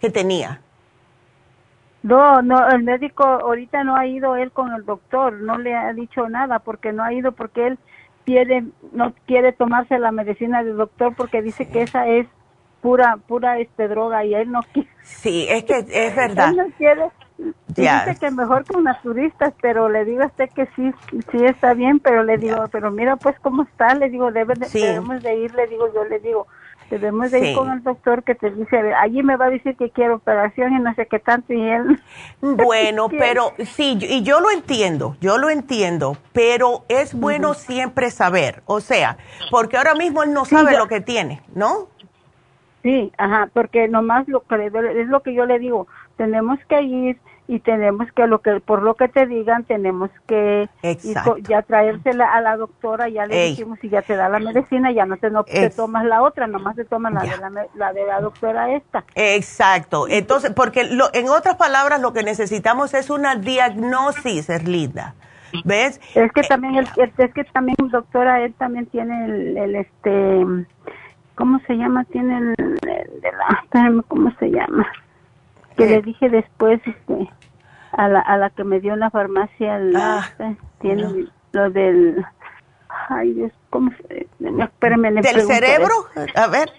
[0.00, 0.60] que tenía?
[2.02, 5.92] No, no, el médico ahorita no ha ido él con el doctor, no le ha
[5.92, 7.78] dicho nada porque no ha ido porque él
[8.24, 12.26] quiere, no quiere tomarse la medicina del doctor porque dice que esa es
[12.80, 14.88] pura, pura este droga y él no quiere.
[15.02, 16.50] Sí, es que es verdad.
[16.50, 17.10] él no quiere,
[17.68, 20.92] Dice que mejor con las turistas, pero le digo a usted que sí,
[21.30, 25.22] sí está bien, pero le digo, pero mira pues cómo está, le digo, debe debemos
[25.22, 26.46] de ir, le digo, yo le digo,
[26.90, 29.90] Debemos de ir con el doctor que te dice, allí me va a decir que
[29.90, 32.00] quiero operación y no sé qué tanto y él...
[32.40, 38.62] Bueno, pero sí, y yo lo entiendo, yo lo entiendo, pero es bueno siempre saber,
[38.64, 39.18] o sea,
[39.50, 41.88] porque ahora mismo él no sabe lo que tiene, ¿no?
[42.82, 45.88] Sí, ajá, porque nomás lo que es lo que yo le digo,
[46.18, 50.68] tenemos que ir y tenemos que lo que por lo que te digan tenemos que
[51.48, 55.06] ya traérsela a la doctora ya le dijimos si ya te da la medicina ya
[55.06, 58.20] no te, no, te tomas la otra nomás te tomas la de la, de la
[58.20, 59.04] doctora esta.
[59.14, 60.06] Exacto.
[60.08, 65.14] Entonces porque lo, en otras palabras lo que necesitamos es una diagnosis Erlinda.
[65.64, 70.44] Ves es que también el, es que también doctora él también tiene el, este
[71.34, 74.86] cómo se llama tiene el, de la cómo se llama
[75.78, 77.30] que le dije después este
[77.92, 82.24] a la, a la que me dio en la farmacia, ah, este, tiene lo del,
[83.08, 85.94] ay Dios, ¿cómo se, espérame, ¿Del cerebro?
[86.34, 86.70] A ver.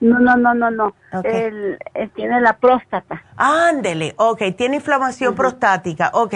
[0.00, 0.94] No, no, no, no, no.
[1.24, 1.78] Él,
[2.14, 3.22] tiene la próstata.
[3.36, 6.34] Ándele, ok, tiene inflamación prostática, ok.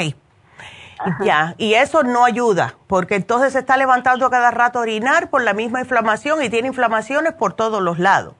[1.24, 5.30] Ya, y eso no ayuda, porque entonces se está levantando a cada rato a orinar
[5.30, 8.34] por la misma inflamación y tiene inflamaciones por todos los lados.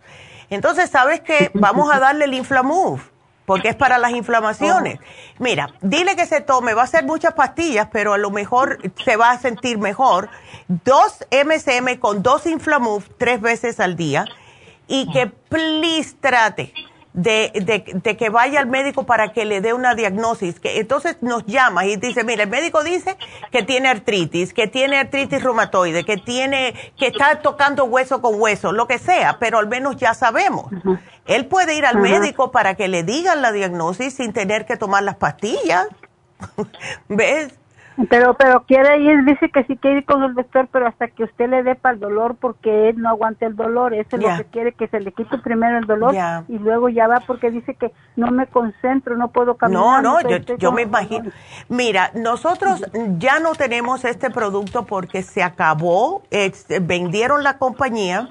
[0.49, 1.51] Entonces, ¿sabes qué?
[1.55, 3.12] Vamos a darle el Inflamove
[3.47, 4.99] porque es para las inflamaciones.
[5.39, 9.17] Mira, dile que se tome, va a ser muchas pastillas, pero a lo mejor se
[9.17, 10.29] va a sentir mejor.
[10.69, 14.25] Dos MSM con dos Inflamuf tres veces al día
[14.87, 16.73] y que please trate
[17.15, 17.53] de,
[17.93, 20.61] de, que vaya al médico para que le dé una diagnosis.
[20.61, 23.17] Que entonces nos llama y dice, mira, el médico dice
[23.51, 28.73] que tiene artritis, que tiene artritis reumatoide, que tiene, que está tocando hueso con hueso,
[28.73, 30.67] lo que sea, pero al menos ya sabemos.
[31.27, 35.03] Él puede ir al médico para que le digan la diagnosis sin tener que tomar
[35.03, 35.87] las pastillas.
[37.09, 37.55] ¿Ves?
[38.09, 41.25] Pero, pero quiere ir, dice que sí quiere ir con el doctor, pero hasta que
[41.25, 43.93] usted le dé para el dolor, porque él no aguanta el dolor.
[43.95, 46.15] Eso es lo que quiere, que se le quite primero el dolor
[46.49, 50.03] y luego ya va, porque dice que no me concentro, no puedo caminar.
[50.03, 51.31] No, no, yo, yo me imagino.
[51.69, 52.83] Mira, nosotros
[53.19, 56.23] ya no tenemos este producto porque se acabó,
[56.81, 58.29] vendieron la compañía,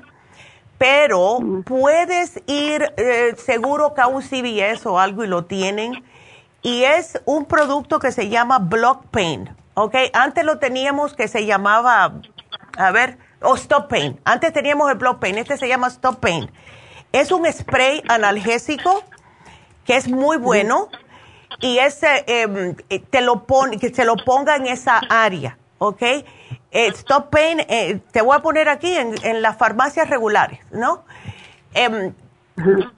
[0.78, 6.04] pero puedes ir eh, seguro que a un CVS o algo y lo tienen
[6.62, 9.96] y es un producto que se llama Block Pain, ¿ok?
[10.14, 12.14] Antes lo teníamos que se llamaba,
[12.78, 14.20] a ver, o Stop Pain.
[14.24, 16.52] Antes teníamos el Block Pain, este se llama Stop Pain.
[17.12, 19.04] Es un spray analgésico
[19.86, 20.90] que es muy bueno
[21.60, 22.76] y ese em,
[23.10, 26.02] te lo pone, que se lo ponga en esa área, ¿ok?
[26.02, 26.26] Eh,
[26.72, 31.04] Stop Pain, eh, te voy a poner aquí en, en las farmacias regulares, ¿no?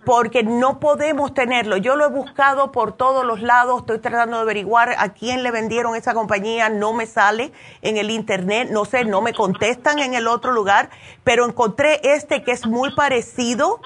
[0.06, 1.78] Porque no podemos tenerlo.
[1.78, 5.52] Yo lo he buscado por todos los lados, estoy tratando de averiguar a quién le
[5.52, 10.14] vendieron esa compañía, no me sale en el internet, no sé, no me contestan en
[10.14, 10.90] el otro lugar,
[11.24, 13.80] pero encontré este que es muy parecido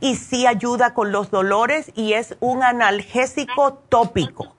[0.00, 4.54] y sí ayuda con los dolores y es un analgésico tópico.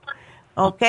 [0.54, 0.82] ¿Ok?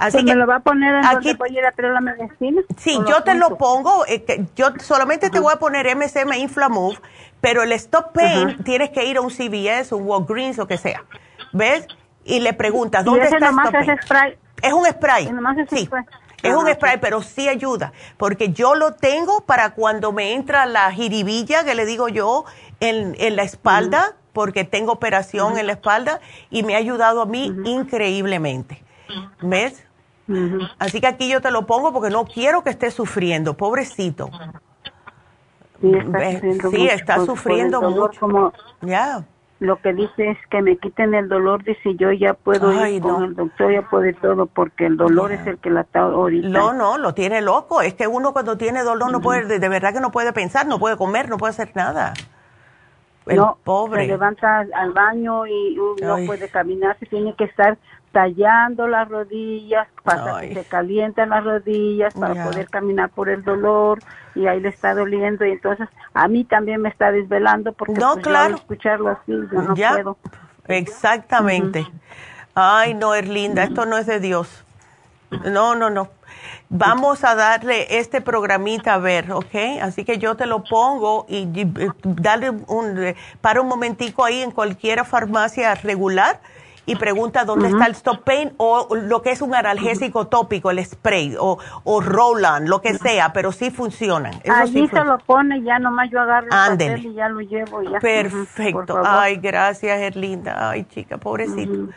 [0.00, 2.00] Así pues que, ¿Me lo va a poner en aquí, voy a ir a la
[2.00, 2.62] medicina?
[2.78, 6.98] Sí, yo te lo pongo, eh, yo solamente te voy a poner MSM Inflamove,
[7.42, 11.04] pero el stop pain tienes que ir a un CVS, un Walgreens o que sea.
[11.52, 11.86] ¿Ves?
[12.24, 13.98] Y le preguntas, ¿dónde está el stop pain?
[14.02, 14.38] Spray?
[14.62, 15.30] Es un spray.
[15.68, 15.90] sí.
[16.42, 20.64] Es un ah, spray, pero sí ayuda, porque yo lo tengo para cuando me entra
[20.64, 22.46] la jiribilla, que le digo yo,
[22.80, 27.26] en, en la espalda, porque tengo operación en la espalda, y me ha ayudado a
[27.26, 28.82] mí increíblemente.
[29.42, 29.84] ¿Ves?
[30.78, 34.30] Así que aquí yo te lo pongo porque no quiero que estés sufriendo, pobrecito.
[35.80, 38.20] Sí, está sufriendo, mucho.
[38.20, 38.52] Como
[38.82, 39.24] ya.
[39.60, 43.24] Lo que dice es que me quiten el dolor, dice yo ya puedo ir con
[43.24, 46.48] el doctor, ya puede todo, porque el dolor es el que la está ahorita.
[46.48, 47.82] No, no, lo tiene loco.
[47.82, 50.78] Es que uno cuando tiene dolor no puede, de, verdad que no puede pensar, no
[50.78, 52.14] puede comer, no puede hacer nada.
[53.26, 54.06] El no, pobre.
[54.06, 57.76] Se levanta al baño y no puede caminar, se tiene que estar
[58.12, 64.00] tallando las rodillas para que se calientan las rodillas para poder caminar por el dolor
[64.34, 68.14] y ahí le está doliendo y entonces a mí también me está desvelando porque no,
[68.14, 68.56] pues, claro.
[68.56, 70.16] escucharlo así yo no puedo.
[70.66, 71.86] Exactamente.
[72.54, 74.64] Ay, no, Erlinda, esto no es de Dios.
[75.44, 76.08] No, no, no.
[76.68, 79.54] Vamos a darle este programita a ver, ¿ok?
[79.82, 81.72] Así que yo te lo pongo y, y
[82.02, 86.40] dale un, para un momentico ahí en cualquier farmacia regular
[86.86, 90.84] y pregunta dónde está el stop pain o lo que es un analgésico tópico, el
[90.84, 94.32] spray o, o Roland, lo que sea, pero sí funcionan.
[94.50, 97.82] Allí se lo pone, ya nomás yo agarro el papel y ya lo llevo.
[97.82, 97.98] Ya.
[98.00, 99.00] Perfecto.
[99.04, 100.70] Ay, gracias, Erlinda.
[100.70, 101.88] Ay, chica, pobrecito.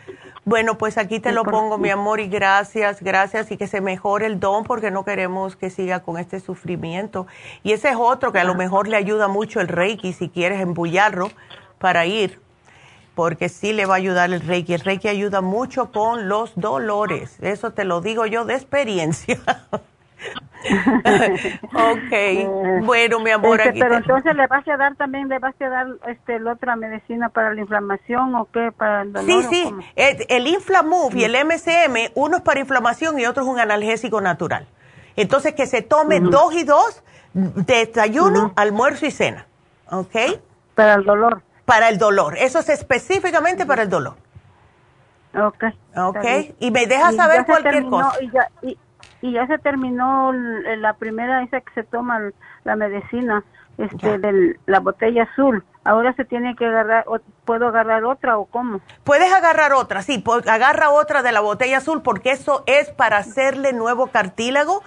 [0.44, 4.26] Bueno, pues aquí te lo pongo, mi amor, y gracias, gracias, y que se mejore
[4.26, 7.26] el don porque no queremos que siga con este sufrimiento.
[7.62, 10.60] Y ese es otro que a lo mejor le ayuda mucho el Reiki si quieres
[10.60, 11.30] embullarlo
[11.78, 12.40] para ir,
[13.14, 14.74] porque sí le va a ayudar el Reiki.
[14.74, 19.38] El Reiki ayuda mucho con los dolores, eso te lo digo yo de experiencia.
[21.74, 23.60] ok, bueno, mi amor.
[23.60, 26.76] Este, pero entonces le vas a dar también, le vas a dar este, la otra
[26.76, 29.42] medicina para la inflamación o qué, para el dolor.
[29.42, 33.48] Sí, sí, el, el Inflamove y el MCM, uno es para inflamación y otro es
[33.48, 34.66] un analgésico natural.
[35.16, 37.02] Entonces que se tome dos y dos,
[37.34, 39.46] desayuno, almuerzo y cena,
[39.90, 40.16] ¿ok?
[40.74, 41.42] Para el dolor.
[41.64, 44.16] Para el dolor, eso es específicamente para el dolor.
[45.34, 45.64] Ok.
[45.96, 46.24] Ok,
[46.60, 48.12] y me deja saber cualquier cosa.
[48.20, 48.48] Y ya,
[49.24, 52.20] y ya se terminó la primera esa que se toma
[52.64, 53.42] la medicina
[53.78, 57.06] este de la botella azul ahora se tiene que agarrar
[57.44, 62.02] puedo agarrar otra o cómo puedes agarrar otra sí agarra otra de la botella azul
[62.02, 64.82] porque eso es para hacerle nuevo cartílago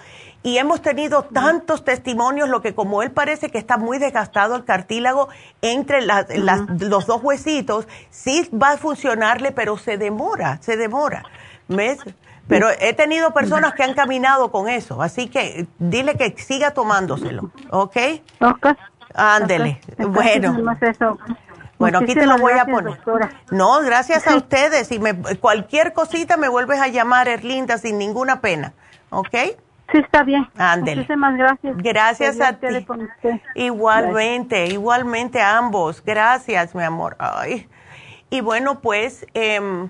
[0.48, 4.64] y hemos tenido tantos testimonios lo que como él parece que está muy desgastado el
[4.64, 5.28] cartílago
[5.62, 11.24] entre los dos huesitos sí va a funcionarle pero se demora se demora
[11.68, 12.00] ¿ves?
[12.48, 17.52] Pero he tenido personas que han caminado con eso, así que dile que siga tomándoselo,
[17.72, 17.98] ¿ok?
[18.40, 18.68] Ok.
[19.14, 19.82] Ándele.
[19.98, 20.56] Bueno.
[21.78, 23.02] Bueno, aquí te lo voy a poner.
[23.52, 24.94] No, gracias a ustedes.
[24.94, 28.72] Y me, cualquier cosita me vuelves a llamar, Erlinda, sin ninguna pena.
[29.10, 29.36] ¿Ok?
[29.92, 30.48] Sí, está bien.
[30.58, 30.96] Ándele.
[30.98, 31.78] Muchísimas gracias.
[31.78, 32.68] Gracias a ti.
[33.56, 36.04] Igualmente, igualmente a ambos.
[36.04, 37.16] Gracias, mi amor.
[37.20, 37.70] Ay.
[38.30, 39.88] Y bueno, pues eh,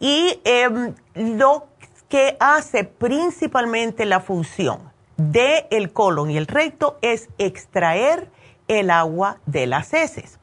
[0.00, 1.66] Y em, lo
[2.08, 4.80] que hace principalmente la función
[5.16, 8.30] del el colon y el recto es extraer
[8.68, 10.37] el agua de las heces.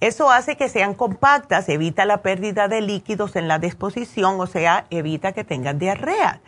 [0.00, 4.86] Eso hace que sean compactas, evita la pérdida de líquidos en la disposición, o sea,
[4.90, 6.40] evita que tengan diarrea.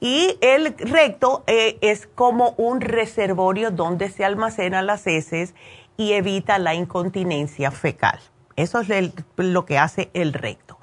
[0.00, 5.54] Y el recto eh, es como un reservorio donde se almacenan las heces
[5.96, 8.20] y evita la incontinencia fecal.
[8.56, 10.78] Eso es lo que hace el recto.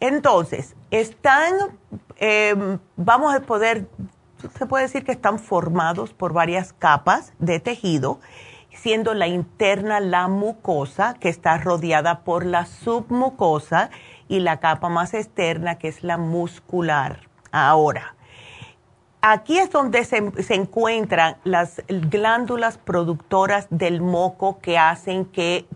[0.00, 1.54] Entonces, están,
[2.16, 3.86] em, vamos a poder,
[4.58, 8.20] se puede decir que están formados por varias capas de tejido,
[8.86, 13.90] la interna la mucosa, que está rodeada por la submucosa,
[14.28, 17.20] y la capa más externa, que es la muscular.
[17.50, 18.14] Ahora,
[19.20, 25.66] aquí es donde se, se, encuentran las glándulas productoras del moco que hacen que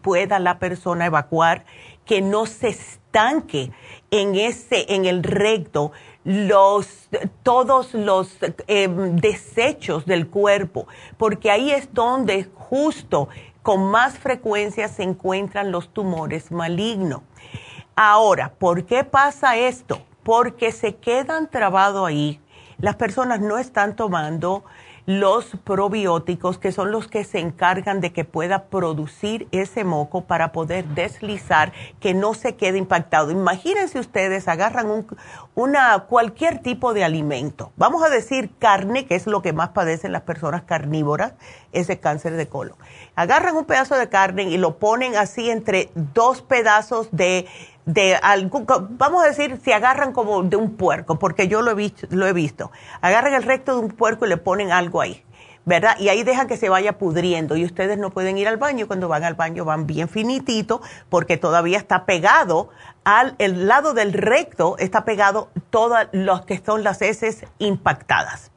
[0.00, 1.64] pueda la persona evacuar,
[2.06, 3.72] que no se estanque
[4.10, 5.92] en ese, en el recto,
[6.24, 7.08] los,
[7.42, 8.36] todos los
[8.66, 10.86] em, desechos del cuerpo,
[11.18, 13.28] porque ahí es donde justo
[13.62, 17.22] con más frecuencia se encuentran los tumores malignos.
[17.94, 20.00] Ahora, ¿por qué pasa esto?
[20.22, 22.40] porque se quedan trabados ahí.
[22.78, 24.64] Las personas no están tomando
[25.06, 30.52] los probióticos, que son los que se encargan de que pueda producir ese moco para
[30.52, 33.30] poder deslizar, que no se quede impactado.
[33.30, 35.06] Imagínense ustedes, agarran un,
[35.54, 40.12] una, cualquier tipo de alimento, vamos a decir carne, que es lo que más padecen
[40.12, 41.34] las personas carnívoras,
[41.72, 42.76] ese cáncer de colon.
[43.16, 47.46] Agarran un pedazo de carne y lo ponen así entre dos pedazos de
[47.84, 51.74] de algún, vamos a decir, si agarran como de un puerco, porque yo lo he
[51.74, 55.24] visto, lo he visto, agarran el recto de un puerco y le ponen algo ahí,
[55.64, 55.96] ¿verdad?
[55.98, 59.08] Y ahí dejan que se vaya pudriendo y ustedes no pueden ir al baño, cuando
[59.08, 62.70] van al baño van bien finitito porque todavía está pegado
[63.04, 68.52] al el lado del recto, está pegado todas los que son las heces impactadas.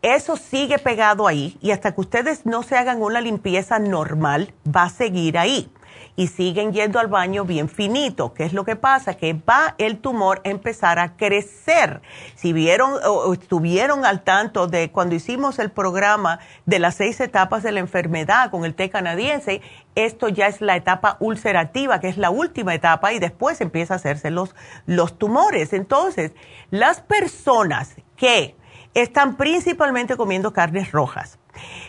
[0.00, 4.84] Eso sigue pegado ahí y hasta que ustedes no se hagan una limpieza normal, va
[4.84, 5.70] a seguir ahí
[6.18, 8.34] y siguen yendo al baño bien finito.
[8.34, 9.14] ¿Qué es lo que pasa?
[9.14, 12.02] Que va el tumor a empezar a crecer.
[12.34, 17.62] Si vieron o estuvieron al tanto de cuando hicimos el programa de las seis etapas
[17.62, 19.62] de la enfermedad con el té canadiense,
[19.94, 23.98] esto ya es la etapa ulcerativa, que es la última etapa, y después empieza a
[23.98, 25.72] hacerse los, los tumores.
[25.72, 26.32] Entonces,
[26.72, 28.56] las personas que
[28.92, 31.38] están principalmente comiendo carnes rojas,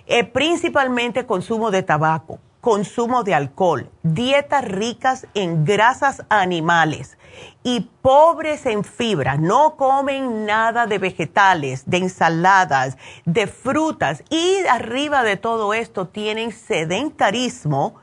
[0.05, 7.17] eh, principalmente consumo de tabaco, consumo de alcohol, dietas ricas en grasas animales
[7.63, 14.23] y pobres en fibra, no comen nada de vegetales, de ensaladas, de frutas.
[14.29, 17.95] Y arriba de todo esto tienen sedentarismo,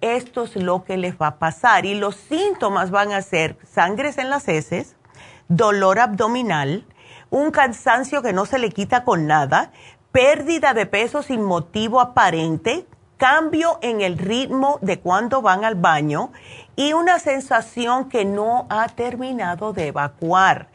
[0.00, 4.18] esto es lo que les va a pasar y los síntomas van a ser sangres
[4.18, 4.96] en las heces,
[5.48, 6.84] dolor abdominal,
[7.30, 9.72] un cansancio que no se le quita con nada,
[10.12, 12.86] pérdida de peso sin motivo aparente,
[13.16, 16.32] cambio en el ritmo de cuando van al baño
[16.76, 20.68] y una sensación que no ha terminado de evacuar.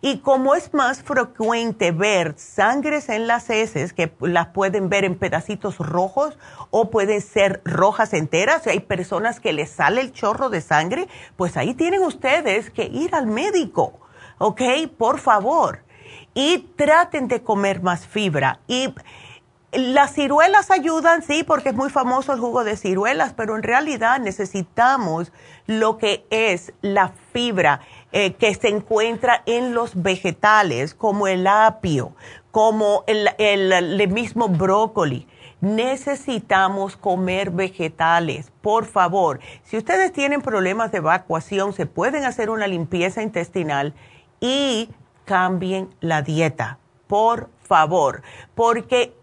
[0.00, 5.18] Y como es más frecuente ver sangres en las heces, que las pueden ver en
[5.18, 6.38] pedacitos rojos
[6.70, 11.56] o pueden ser rojas enteras, hay personas que les sale el chorro de sangre, pues
[11.56, 13.98] ahí tienen ustedes que ir al médico,
[14.38, 14.62] ¿ok?
[14.96, 15.80] Por favor.
[16.34, 18.60] Y traten de comer más fibra.
[18.68, 18.94] Y
[19.72, 24.18] las ciruelas ayudan, sí, porque es muy famoso el jugo de ciruelas, pero en realidad
[24.18, 25.30] necesitamos
[25.66, 27.80] lo que es la fibra
[28.12, 32.12] eh, que se encuentra en los vegetales, como el apio,
[32.50, 35.26] como el, el mismo brócoli.
[35.60, 39.40] Necesitamos comer vegetales, por favor.
[39.64, 43.92] Si ustedes tienen problemas de evacuación, se pueden hacer una limpieza intestinal
[44.40, 44.88] y
[45.26, 48.22] cambien la dieta, por favor,
[48.54, 49.17] porque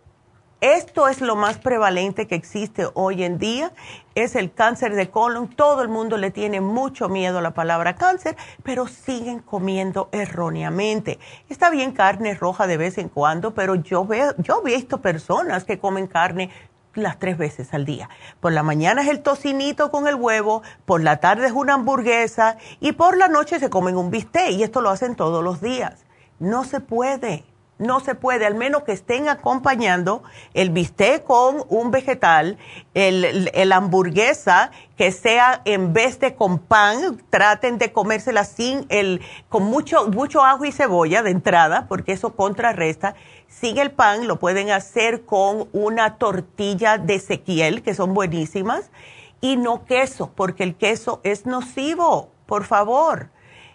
[0.61, 3.71] esto es lo más prevalente que existe hoy en día,
[4.15, 5.47] es el cáncer de colon.
[5.47, 11.19] Todo el mundo le tiene mucho miedo a la palabra cáncer, pero siguen comiendo erróneamente.
[11.49, 15.65] Está bien carne roja de vez en cuando, pero yo veo, yo he visto personas
[15.65, 16.49] que comen carne
[16.95, 18.09] las tres veces al día.
[18.39, 22.57] Por la mañana es el tocinito con el huevo, por la tarde es una hamburguesa
[22.79, 26.05] y por la noche se comen un bistec y esto lo hacen todos los días.
[26.39, 27.45] No se puede.
[27.77, 30.23] No se puede, al menos que estén acompañando
[30.53, 32.57] el bistec con un vegetal,
[32.93, 39.63] el, hamburguesa que sea en vez de con pan, traten de comérsela sin el, con
[39.63, 43.15] mucho, mucho ajo y cebolla de entrada, porque eso contrarresta.
[43.49, 48.89] Sin el pan lo pueden hacer con una tortilla de sequiel, que son buenísimas,
[49.41, 53.31] y no queso, porque el queso es nocivo, por favor.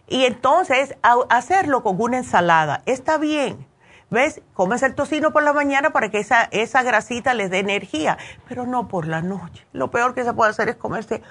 [0.08, 0.96] Y entonces,
[1.28, 3.68] hacerlo con una ensalada, está bien
[4.10, 4.42] ¿Ves?
[4.54, 8.18] Comes el tocino por la mañana para que esa, esa grasita les dé energía,
[8.48, 9.64] pero no por la noche.
[9.72, 11.22] Lo peor que se puede hacer es comerse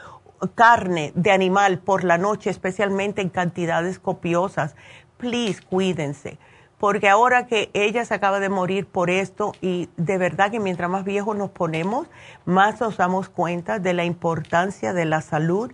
[0.55, 4.75] carne de animal por la noche, especialmente en cantidades copiosas.
[5.17, 6.37] Please, cuídense.
[6.77, 10.89] Porque ahora que ella se acaba de morir por esto y de verdad que mientras
[10.89, 12.07] más viejos nos ponemos,
[12.45, 15.73] más nos damos cuenta de la importancia de la salud.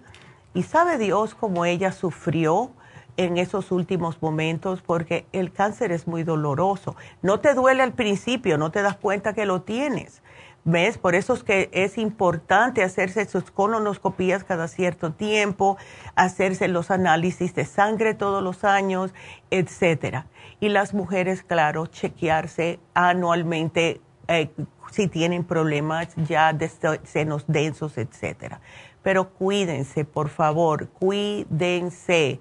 [0.56, 2.72] Y sabe Dios cómo ella sufrió
[3.18, 6.96] en esos últimos momentos porque el cáncer es muy doloroso.
[7.22, 10.22] No te duele al principio, no te das cuenta que lo tienes.
[10.68, 10.98] ¿Ves?
[10.98, 15.78] Por eso es que es importante hacerse sus colonoscopías cada cierto tiempo,
[16.16, 19.14] hacerse los análisis de sangre todos los años,
[19.52, 20.26] etcétera.
[20.60, 24.50] Y las mujeres, claro, chequearse anualmente eh,
[24.92, 26.72] si tienen problemas ya de
[27.04, 28.60] senos densos, etcétera.
[29.04, 32.40] Pero cuídense, por favor, cuídense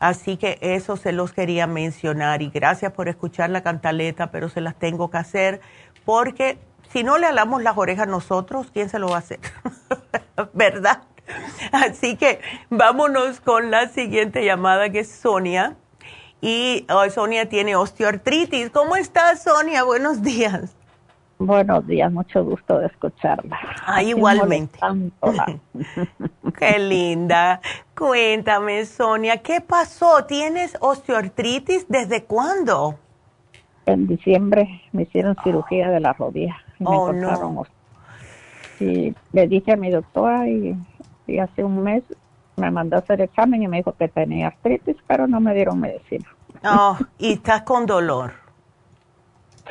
[0.00, 4.62] Así que eso se los quería mencionar y gracias por escuchar la cantaleta, pero se
[4.62, 5.60] las tengo que hacer
[6.04, 6.58] porque
[6.90, 9.38] si no le alamos las orejas nosotros, ¿quién se lo va a hacer?
[10.54, 11.02] ¿Verdad?
[11.70, 15.76] Así que vámonos con la siguiente llamada que es Sonia.
[16.40, 18.70] Y hoy Sonia tiene osteoartritis.
[18.70, 19.84] ¿Cómo estás, Sonia?
[19.84, 20.74] Buenos días.
[21.40, 23.58] Buenos días, mucho gusto de escucharla.
[23.86, 24.78] Ah, igualmente.
[26.58, 27.62] Qué linda.
[27.96, 30.26] Cuéntame, Sonia, ¿qué pasó?
[30.26, 32.96] ¿Tienes osteoartritis desde cuándo?
[33.86, 36.58] En diciembre me hicieron cirugía de la rodilla.
[36.84, 37.64] oh, no.
[38.78, 40.76] Y le dije a mi doctora y,
[41.26, 42.02] y hace un mes
[42.56, 45.80] me mandó a hacer examen y me dijo que tenía artritis, pero no me dieron
[45.80, 46.28] medicina.
[46.64, 48.39] Oh, y estás con dolor.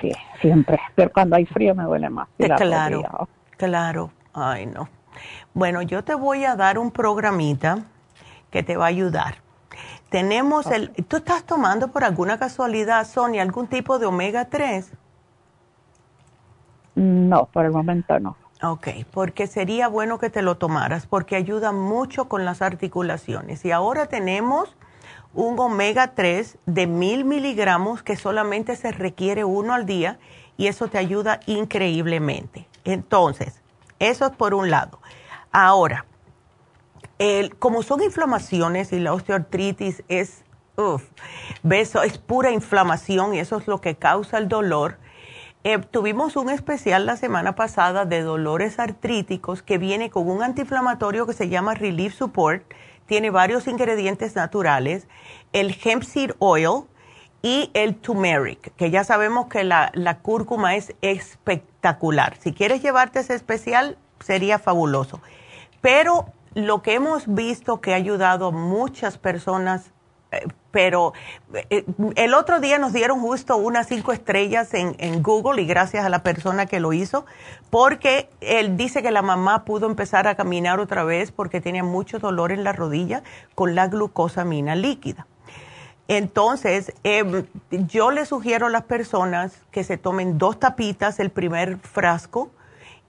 [0.01, 0.11] Sí,
[0.41, 0.79] siempre.
[0.95, 2.27] Pero cuando hay frío me duele más.
[2.57, 3.27] claro,
[3.57, 4.11] claro.
[4.33, 4.87] Ay, no.
[5.53, 7.79] Bueno, yo te voy a dar un programita
[8.51, 9.35] que te va a ayudar.
[10.09, 10.91] Tenemos el...
[11.07, 14.91] ¿Tú estás tomando por alguna casualidad, Sonia, algún tipo de omega 3?
[16.95, 18.35] No, por el momento no.
[18.61, 23.63] Ok, porque sería bueno que te lo tomaras porque ayuda mucho con las articulaciones.
[23.63, 24.75] Y ahora tenemos
[25.33, 30.19] un omega 3 de mil miligramos que solamente se requiere uno al día
[30.57, 32.67] y eso te ayuda increíblemente.
[32.83, 33.61] Entonces,
[33.99, 34.99] eso es por un lado.
[35.51, 36.05] Ahora,
[37.17, 40.43] el, como son inflamaciones y la osteoartritis es,
[40.77, 41.03] uff,
[41.71, 44.97] es pura inflamación y eso es lo que causa el dolor
[45.65, 51.27] eh, tuvimos un especial la semana pasada de dolores artríticos que viene con un antiinflamatorio
[51.27, 52.63] que se llama Relief Support.
[53.09, 55.07] Tiene varios ingredientes naturales,
[55.51, 56.83] el hemp seed oil
[57.41, 62.37] y el turmeric, que ya sabemos que la, la cúrcuma es espectacular.
[62.37, 65.21] Si quieres llevarte ese especial, sería fabuloso.
[65.81, 69.91] Pero lo que hemos visto que ha ayudado a muchas personas
[70.71, 71.13] pero
[71.69, 71.83] eh,
[72.15, 76.23] el otro día nos dieron justo unas cinco estrellas en, Google y gracias a la
[76.23, 77.25] persona que lo hizo,
[77.69, 82.19] porque él dice que la mamá pudo empezar a caminar otra vez porque tenía mucho
[82.19, 83.23] dolor en la rodilla
[83.55, 85.25] con la glucosamina líquida.
[86.07, 91.77] Entonces, em, yo le sugiero a las personas que se tomen dos tapitas, el primer
[91.77, 92.51] frasco,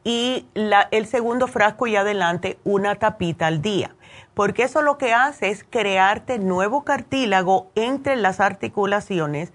[0.03, 3.95] y el segundo frasco y adelante una tapita al día
[4.41, 9.53] porque eso lo que hace es crearte nuevo cartílago entre las articulaciones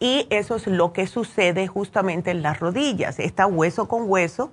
[0.00, 3.18] y eso es lo que sucede justamente en las rodillas.
[3.18, 4.50] Está hueso con hueso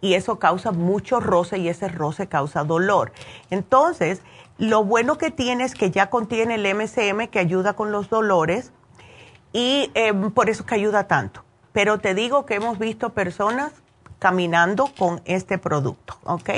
[0.00, 3.12] y eso causa mucho roce y ese roce causa dolor.
[3.50, 4.20] Entonces,
[4.58, 8.72] lo bueno que tiene es que ya contiene el MCM que ayuda con los dolores
[9.52, 11.44] y em, por eso que ayuda tanto.
[11.70, 13.70] Pero te digo que hemos visto personas
[14.18, 16.50] caminando con este producto, ¿ok?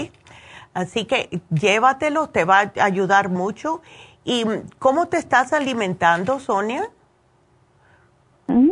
[0.75, 3.83] Así que llévatelo, te va a ayudar mucho.
[4.25, 4.45] ¿Y
[4.79, 6.89] cómo te estás alimentando, Sonia?
[8.47, 8.71] Mm.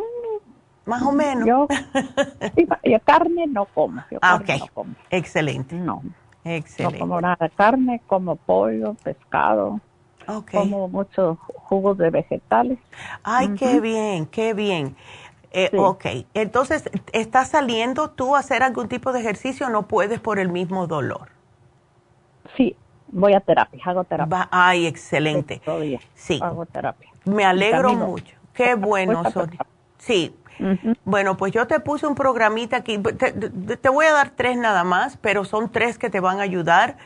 [0.87, 1.47] Más o menos.
[1.47, 1.69] Yo,
[3.05, 4.03] carne no como.
[4.23, 4.87] ah, ok.
[5.11, 5.77] Excelente.
[5.77, 6.03] No.
[6.45, 6.99] Excelente.
[6.99, 9.81] No como nada de carne, como pollo, pescado.
[10.27, 10.61] Okay.
[10.61, 12.79] Como muchos jugos de vegetales.
[13.23, 14.97] Ay, qué bien, qué bien.
[15.53, 20.21] Eh, Ok, entonces, ¿estás saliendo tú a hacer algún tipo de ejercicio o no puedes
[20.21, 21.29] por el mismo dolor?
[22.57, 22.77] Sí,
[23.09, 24.49] voy a terapia, hago terapia.
[24.51, 25.61] ay, excelente.
[26.15, 26.41] Sí.
[26.43, 27.11] Hago terapia.
[27.25, 28.37] Me alegro mucho.
[28.53, 29.61] Qué bueno, Sonia.
[29.99, 30.35] Sí.
[31.05, 32.99] Bueno, pues yo te puse un programita aquí.
[32.99, 36.97] Te, voy a dar tres nada más, pero son tres que te van a ayudar.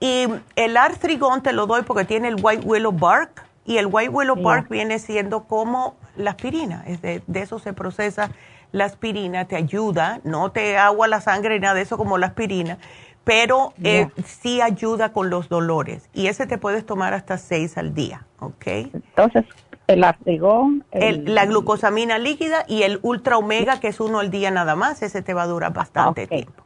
[0.00, 3.44] Y el artrigón te lo doy porque tiene el white willow bark.
[3.64, 6.84] Y el white willow bark viene siendo como la aspirina.
[6.86, 8.30] Es de, de, eso se procesa
[8.72, 9.44] la aspirina.
[9.44, 10.20] Te ayuda.
[10.24, 12.78] No te agua la sangre ni nada de eso como la aspirina
[13.26, 17.92] pero eh, sí ayuda con los dolores y ese te puedes tomar hasta seis al
[17.92, 18.66] día, ¿ok?
[18.66, 19.44] Entonces,
[19.88, 24.76] el artrigón, la glucosamina líquida y el ultra omega, que es uno al día nada
[24.76, 26.62] más, ese te va a durar bastante tiempo.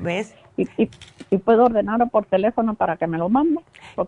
[0.00, 0.34] ¿Ves?
[0.56, 3.60] Y, puedo ordenarlo por teléfono para que me lo mande?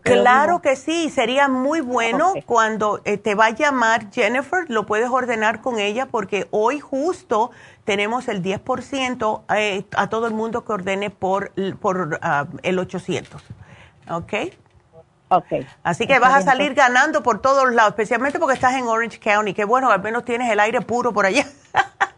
[0.02, 5.08] Claro que sí, sería muy bueno cuando eh, te va a llamar Jennifer, lo puedes
[5.08, 7.50] ordenar con ella porque hoy justo
[7.84, 13.42] tenemos el 10% eh, a todo el mundo que ordene por, por ah, el 800.
[14.10, 14.34] ¿Ok?
[15.28, 15.66] Ok.
[15.82, 19.54] Así que vas a salir ganando por todos lados, especialmente porque estás en Orange County.
[19.54, 21.46] Que bueno, al menos tienes el aire puro por allá.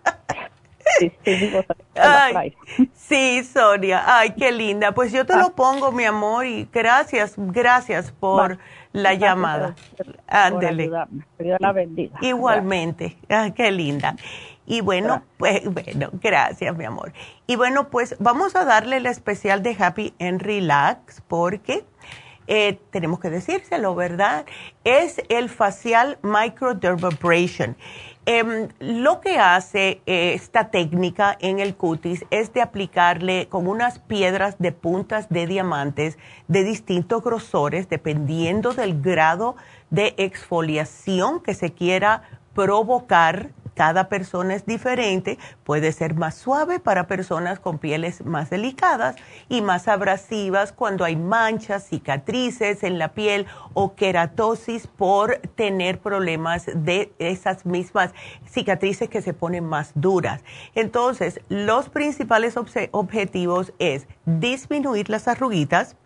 [2.95, 4.03] Sí, Sonia.
[4.07, 4.93] Ay, qué linda.
[4.93, 5.53] Pues yo te lo ah.
[5.55, 8.59] pongo, mi amor, y gracias, gracias por
[8.93, 9.75] la llamada.
[10.27, 10.91] Ándele.
[11.59, 12.19] la bendiga.
[12.21, 13.17] Igualmente.
[13.29, 14.17] Ay, qué linda.
[14.67, 17.13] Y bueno, pues bueno, gracias, mi amor.
[17.47, 21.85] Y bueno, pues vamos a darle el especial de Happy and Relax porque
[22.49, 24.45] eh, tenemos que decírselo, ¿verdad?
[24.85, 27.77] Es el facial microdermabrasion.
[28.29, 34.01] Em, lo que hace eh, esta técnica en el cutis es de aplicarle con unas
[34.01, 39.55] piedras de puntas de diamantes de distintos grosores, dependiendo del grado
[39.91, 42.23] de exfoliación que se quiera
[42.53, 49.17] provocar cada persona es diferente, puede ser más suave para personas con pieles más delicadas
[49.51, 56.65] y más abrasivas cuando hay manchas, cicatrices en la piel o queratosis por tener problemas
[56.75, 58.15] de esas mismas
[58.49, 60.43] cicatrices que se ponen más duras.
[60.75, 65.97] Entonces, los principales objetivos es disminuir las arruguitas,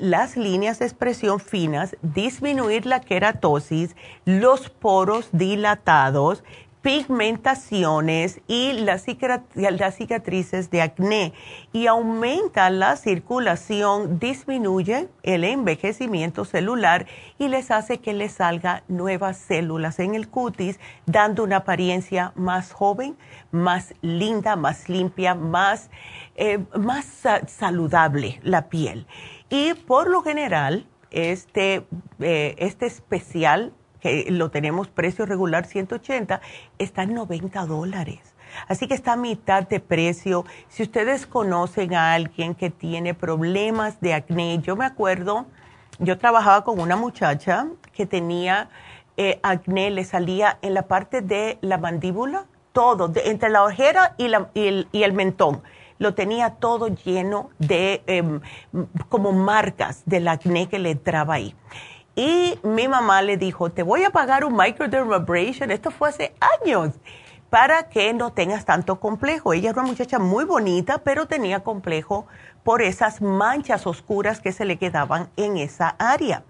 [0.00, 3.94] las líneas de expresión finas, disminuir la queratosis,
[4.24, 6.42] los poros dilatados,
[6.82, 11.34] pigmentaciones y las, cicatrices de acné
[11.72, 17.06] y aumenta la circulación, disminuye el envejecimiento celular
[17.38, 22.72] y les hace que les salga nuevas células en el cutis, dando una apariencia más
[22.72, 23.16] joven,
[23.52, 25.90] más linda, más limpia, más,
[26.34, 27.06] eh, más
[27.46, 29.06] saludable la piel.
[29.50, 31.84] Y por lo general, este,
[32.20, 36.40] eh, este especial, que lo tenemos precio regular 180,
[36.78, 38.20] está en 90 dólares.
[38.68, 40.44] Así que está a mitad de precio.
[40.68, 45.46] Si ustedes conocen a alguien que tiene problemas de acné, yo me acuerdo,
[45.98, 48.70] yo trabajaba con una muchacha que tenía
[49.16, 54.28] eh, acné, le salía en la parte de la mandíbula, todo, entre la ojera y,
[54.28, 55.60] la, y, el, y el mentón
[56.00, 58.40] lo tenía todo lleno de em,
[59.10, 61.54] como marcas del acné que le entraba ahí.
[62.16, 66.94] Y mi mamá le dijo, te voy a pagar un microdermabrasion, esto fue hace años,
[67.50, 69.52] para que no tengas tanto complejo.
[69.52, 72.26] Ella era una muchacha muy bonita, pero tenía complejo
[72.64, 76.44] por esas manchas oscuras que se le quedaban en esa área.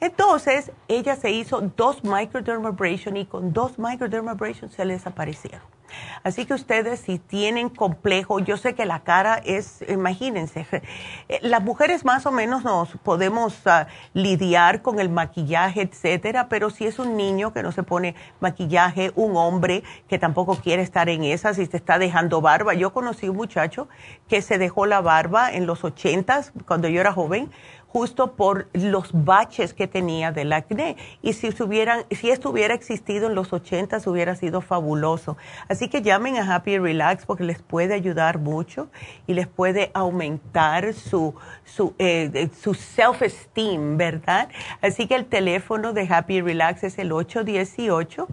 [0.00, 5.76] Entonces, ella se hizo dos microdermabrasion y con dos microdermabrasion se les desaparecieron.
[6.22, 10.66] Así que ustedes si tienen complejo, yo sé que la cara es, imagínense,
[11.28, 16.70] eh, las mujeres más o menos nos podemos ah, lidiar con el maquillaje, etcétera, pero
[16.70, 21.08] si es un niño que no se pone maquillaje, un hombre que tampoco quiere estar
[21.08, 22.74] en esas y se está dejando barba.
[22.74, 23.88] Yo conocí un muchacho
[24.28, 27.50] que se dejó la barba en los ochentas, cuando yo era joven,
[27.96, 30.98] justo por los baches que tenía del acné.
[31.22, 35.38] Y si, si esto hubiera existido en los 80 hubiera sido fabuloso.
[35.66, 38.88] Así que llamen a Happy Relax porque les puede ayudar mucho
[39.26, 44.50] y les puede aumentar su, su, eh, su self-esteem, ¿verdad?
[44.82, 48.28] Así que el teléfono de Happy Relax es el 818.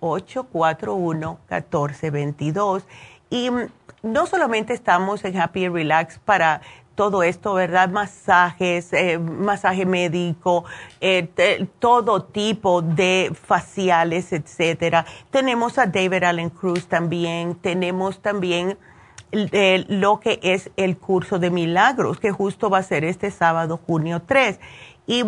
[0.00, 2.84] 841-1422.
[3.28, 3.66] Y mm,
[4.02, 6.62] no solamente estamos en Happy Relax para
[7.00, 7.88] todo esto, ¿verdad?
[7.88, 10.66] Masajes, eh, masaje médico,
[11.00, 15.06] eh, todo tipo de faciales, etcétera.
[15.30, 18.76] Tenemos a David Allen Cruz también, tenemos también
[19.32, 23.78] eh, lo que es el curso de milagros, que justo va a ser este sábado,
[23.78, 24.60] junio 3.
[25.06, 25.24] Y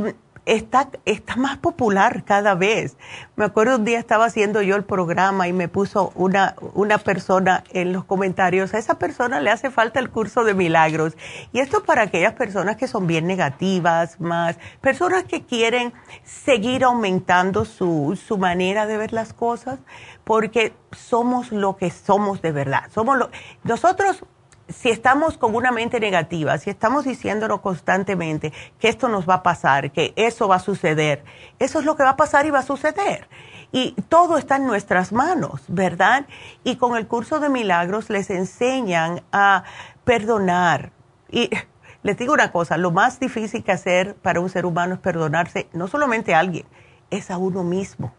[0.47, 2.97] está, está más popular cada vez.
[3.37, 7.65] Me acuerdo un día estaba haciendo yo el programa y me puso una, una persona
[7.73, 11.17] en los comentarios, a esa persona le hace falta el curso de milagros.
[11.53, 15.93] Y esto para aquellas personas que son bien negativas, más personas que quieren
[16.25, 19.79] seguir aumentando su, su manera de ver las cosas,
[20.25, 22.85] porque somos lo que somos de verdad.
[22.93, 23.31] Somos lo,
[23.65, 24.25] nosotros
[24.69, 29.43] si estamos con una mente negativa, si estamos diciéndonos constantemente que esto nos va a
[29.43, 31.25] pasar, que eso va a suceder,
[31.59, 33.29] eso es lo que va a pasar y va a suceder.
[33.73, 36.27] Y todo está en nuestras manos, ¿verdad?
[36.63, 39.65] Y con el curso de milagros les enseñan a
[40.05, 40.93] perdonar.
[41.31, 41.51] Y
[42.03, 45.69] les digo una cosa, lo más difícil que hacer para un ser humano es perdonarse
[45.73, 46.67] no solamente a alguien,
[47.11, 48.15] es a uno mismo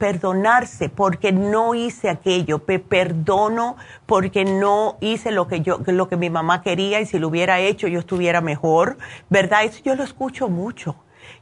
[0.00, 6.16] perdonarse porque no hice aquello, me perdono porque no hice lo que yo, lo que
[6.16, 8.96] mi mamá quería y si lo hubiera hecho yo estuviera mejor,
[9.28, 9.64] ¿verdad?
[9.64, 10.96] Eso yo lo escucho mucho.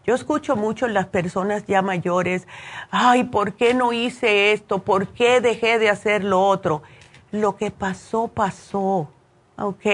[0.04, 2.48] Yo escucho mucho las personas ya mayores,
[2.90, 4.80] ay, ¿por qué no hice esto?
[4.80, 6.82] ¿Por qué dejé de hacer lo otro?
[7.30, 9.08] Lo que pasó, pasó,
[9.56, 9.86] ¿ok?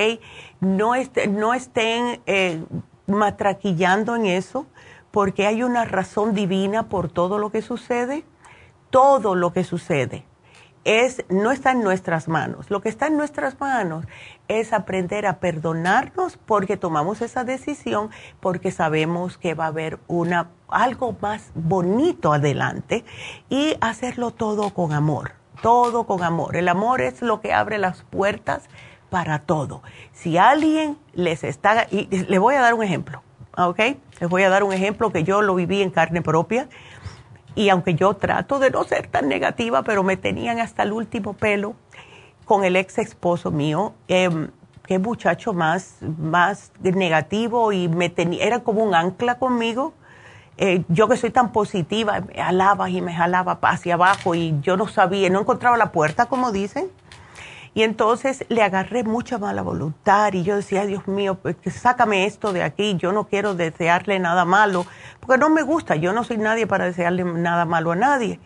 [0.60, 0.92] No,
[1.28, 2.64] no estén eh,
[3.06, 4.64] matraquillando en eso
[5.10, 8.24] porque hay una razón divina por todo lo que sucede
[8.94, 10.24] todo lo que sucede
[10.84, 12.70] es, no está en nuestras manos.
[12.70, 14.04] Lo que está en nuestras manos
[14.46, 20.50] es aprender a perdonarnos porque tomamos esa decisión, porque sabemos que va a haber una,
[20.68, 23.04] algo más bonito adelante
[23.48, 26.54] y hacerlo todo con amor, todo con amor.
[26.54, 28.68] El amor es lo que abre las puertas
[29.10, 29.82] para todo.
[30.12, 33.24] Si alguien les está, y les voy a dar un ejemplo,
[33.56, 33.80] ¿ok?
[34.20, 36.68] Les voy a dar un ejemplo que yo lo viví en carne propia
[37.54, 41.34] y aunque yo trato de no ser tan negativa, pero me tenían hasta el último
[41.34, 41.74] pelo
[42.44, 44.48] con el ex esposo mío, eh,
[44.86, 49.94] qué muchacho más, más negativo y me tenía, era como un ancla conmigo.
[50.56, 54.76] eh, yo que soy tan positiva, me jalaba y me jalaba hacia abajo y yo
[54.76, 56.90] no sabía, no encontraba la puerta, como dicen.
[57.76, 62.52] Y entonces le agarré mucha mala voluntad y yo decía, Dios mío, pues, sácame esto
[62.52, 64.86] de aquí, yo no quiero desearle nada malo,
[65.18, 68.38] porque no me gusta, yo no soy nadie para desearle nada malo a nadie.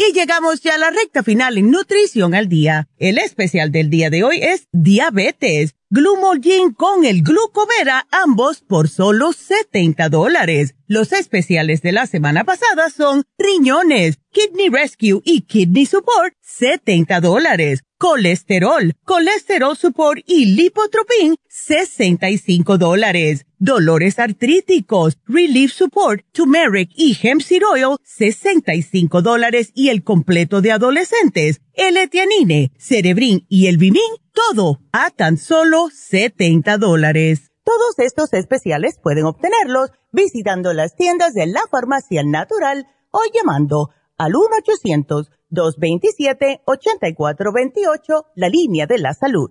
[0.00, 2.86] Y llegamos ya a la recta final en Nutrición al Día.
[2.98, 5.74] El especial del día de hoy es diabetes.
[5.90, 10.76] Glumolgin con el glucovera, ambos por solo 70 dólares.
[10.86, 17.82] Los especiales de la semana pasada son riñones, kidney rescue y kidney support, 70 dólares.
[17.96, 23.46] Colesterol, colesterol support y lipotropin, 65 dólares.
[23.58, 29.72] Dolores artríticos, relief support, turmeric y hemp seed oil, 65 dólares.
[29.74, 34.00] Y el completo de adolescentes, el etianine, cerebrin y el bimin,
[34.32, 37.50] todo a tan solo 70 dólares.
[37.64, 44.32] Todos estos especiales pueden obtenerlos visitando las tiendas de la farmacia natural o llamando al
[45.52, 49.50] 1-800-227-8428, la línea de la salud.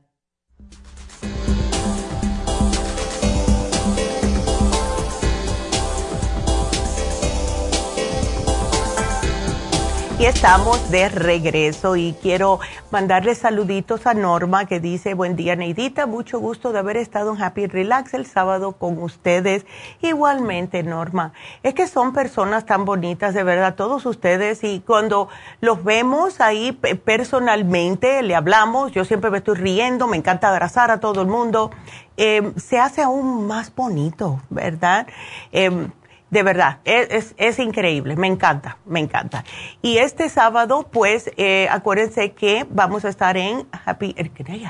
[10.21, 12.59] Aquí estamos de regreso y quiero
[12.91, 17.41] mandarle saluditos a Norma que dice, buen día Neidita, mucho gusto de haber estado en
[17.41, 19.65] Happy Relax el sábado con ustedes.
[19.99, 21.33] Igualmente Norma,
[21.63, 25.27] es que son personas tan bonitas, de verdad, todos ustedes y cuando
[25.59, 30.99] los vemos ahí personalmente, le hablamos, yo siempre me estoy riendo, me encanta abrazar a
[30.99, 31.71] todo el mundo,
[32.17, 35.07] eh, se hace aún más bonito, ¿verdad?
[35.51, 35.87] Eh,
[36.31, 39.43] de verdad, es, es, increíble, me encanta, me encanta.
[39.81, 44.15] Y este sábado, pues, eh, acuérdense que vamos a estar en Happy,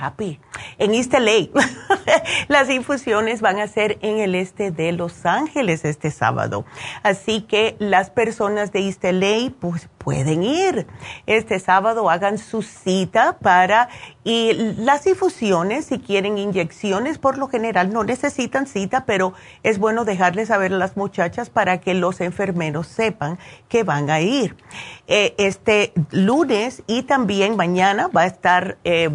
[0.02, 0.40] Happy,
[0.80, 1.50] en East LA.
[2.48, 6.66] Las infusiones van a ser en el este de Los Ángeles este sábado.
[7.04, 10.88] Así que las personas de East LA, pues, pueden ir.
[11.26, 13.90] Este sábado hagan su cita para
[14.23, 19.34] y las infusiones, si quieren inyecciones, por lo general no necesitan cita, pero
[19.64, 24.22] es bueno dejarles saber a las muchachas para que los enfermeros sepan que van a
[24.22, 24.56] ir.
[25.07, 29.10] Eh, este lunes y también mañana va a estar eh,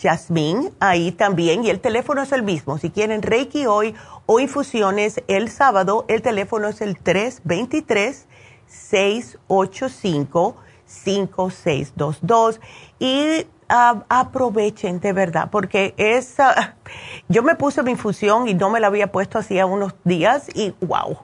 [0.00, 2.78] Jasmine ahí también y el teléfono es el mismo.
[2.78, 3.94] Si quieren Reiki hoy
[4.26, 8.26] o infusiones el sábado, el teléfono es el 323
[8.66, 10.56] 685
[10.86, 12.60] 5622
[12.98, 16.76] y aprovechen de verdad, porque esa,
[17.28, 20.74] yo me puse mi infusión y no me la había puesto hacía unos días y
[20.80, 21.18] wow,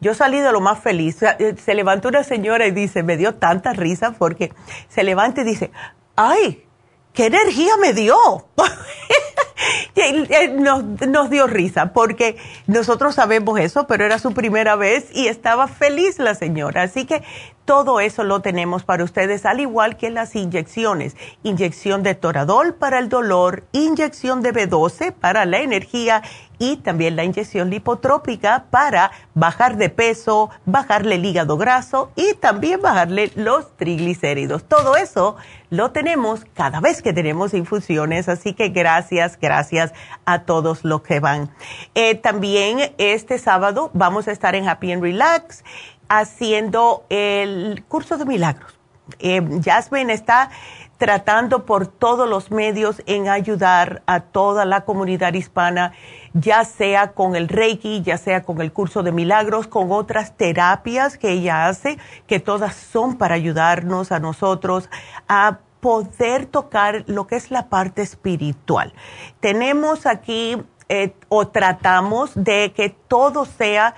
[0.00, 1.22] yo salí de lo más feliz.
[1.22, 4.52] Eh, se levantó una señora y dice, me dio tanta risa porque
[4.88, 5.70] se levanta y dice,
[6.16, 6.66] ay,
[7.12, 8.16] ¿qué energía me dio?
[11.06, 12.36] nos, dio risa porque
[12.66, 16.82] nosotros sabemos eso, pero era su primera vez y estaba feliz la señora.
[16.82, 17.22] Así que
[17.64, 21.16] todo eso lo tenemos para ustedes, al igual que las inyecciones.
[21.42, 26.22] Inyección de Toradol para el dolor, inyección de B12 para la energía
[26.58, 32.80] y también la inyección lipotrópica para bajar de peso, bajarle el hígado graso y también
[32.80, 34.64] bajarle los triglicéridos.
[34.64, 35.36] Todo eso
[35.70, 39.92] lo tenemos cada vez que tenemos infusiones, así que gracias, gracias
[40.24, 41.50] a todos los que van.
[41.94, 45.64] Eh, también este sábado vamos a estar en Happy and Relax
[46.08, 48.78] haciendo el curso de milagros.
[49.18, 50.50] Eh, Jasmine está
[50.96, 55.92] tratando por todos los medios en ayudar a toda la comunidad hispana,
[56.34, 61.16] ya sea con el Reiki, ya sea con el curso de milagros, con otras terapias
[61.16, 61.96] que ella hace,
[62.26, 64.90] que todas son para ayudarnos a nosotros
[65.28, 68.92] a poder tocar lo que es la parte espiritual.
[69.40, 70.56] Tenemos aquí
[70.88, 73.94] eh, o tratamos de que todo sea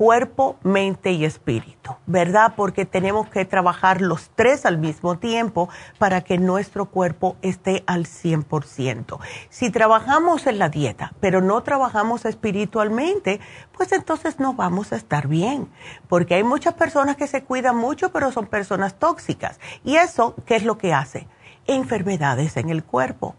[0.00, 2.54] cuerpo, mente y espíritu, ¿verdad?
[2.56, 5.68] Porque tenemos que trabajar los tres al mismo tiempo
[5.98, 9.18] para que nuestro cuerpo esté al 100%.
[9.50, 13.40] Si trabajamos en la dieta, pero no trabajamos espiritualmente,
[13.76, 15.68] pues entonces no vamos a estar bien,
[16.08, 19.60] porque hay muchas personas que se cuidan mucho, pero son personas tóxicas.
[19.84, 21.28] ¿Y eso qué es lo que hace?
[21.66, 23.36] Enfermedades en el cuerpo.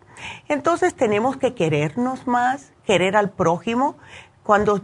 [0.48, 3.96] Entonces tenemos que querernos más, querer al prójimo.
[4.44, 4.82] Cuando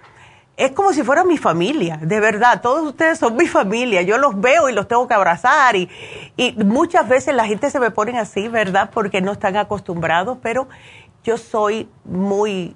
[0.56, 1.98] es como si fuera mi familia.
[2.00, 4.02] De verdad, todos ustedes son mi familia.
[4.02, 5.88] Yo los veo y los tengo que abrazar y,
[6.36, 8.90] y muchas veces la gente se me pone así, ¿verdad?
[8.92, 10.68] Porque no están acostumbrados, pero
[11.24, 12.74] yo soy muy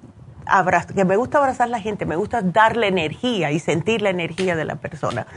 [0.93, 4.55] que me gusta abrazar a la gente, me gusta darle energía y sentir la energía
[4.55, 5.27] de la persona.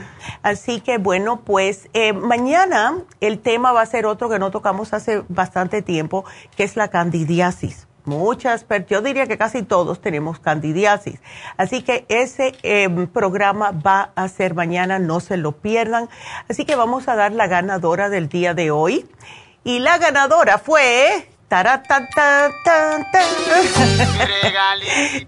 [0.43, 4.93] Así que bueno, pues eh, mañana el tema va a ser otro que no tocamos
[4.93, 6.25] hace bastante tiempo,
[6.55, 7.87] que es la candidiasis.
[8.05, 11.19] Muchas, yo diría que casi todos tenemos candidiasis.
[11.57, 16.07] Así que ese em, programa va a ser mañana, no se lo pierdan.
[16.47, 19.09] Así que vamos a dar la ganadora del día de hoy.
[19.63, 21.27] Y la ganadora fue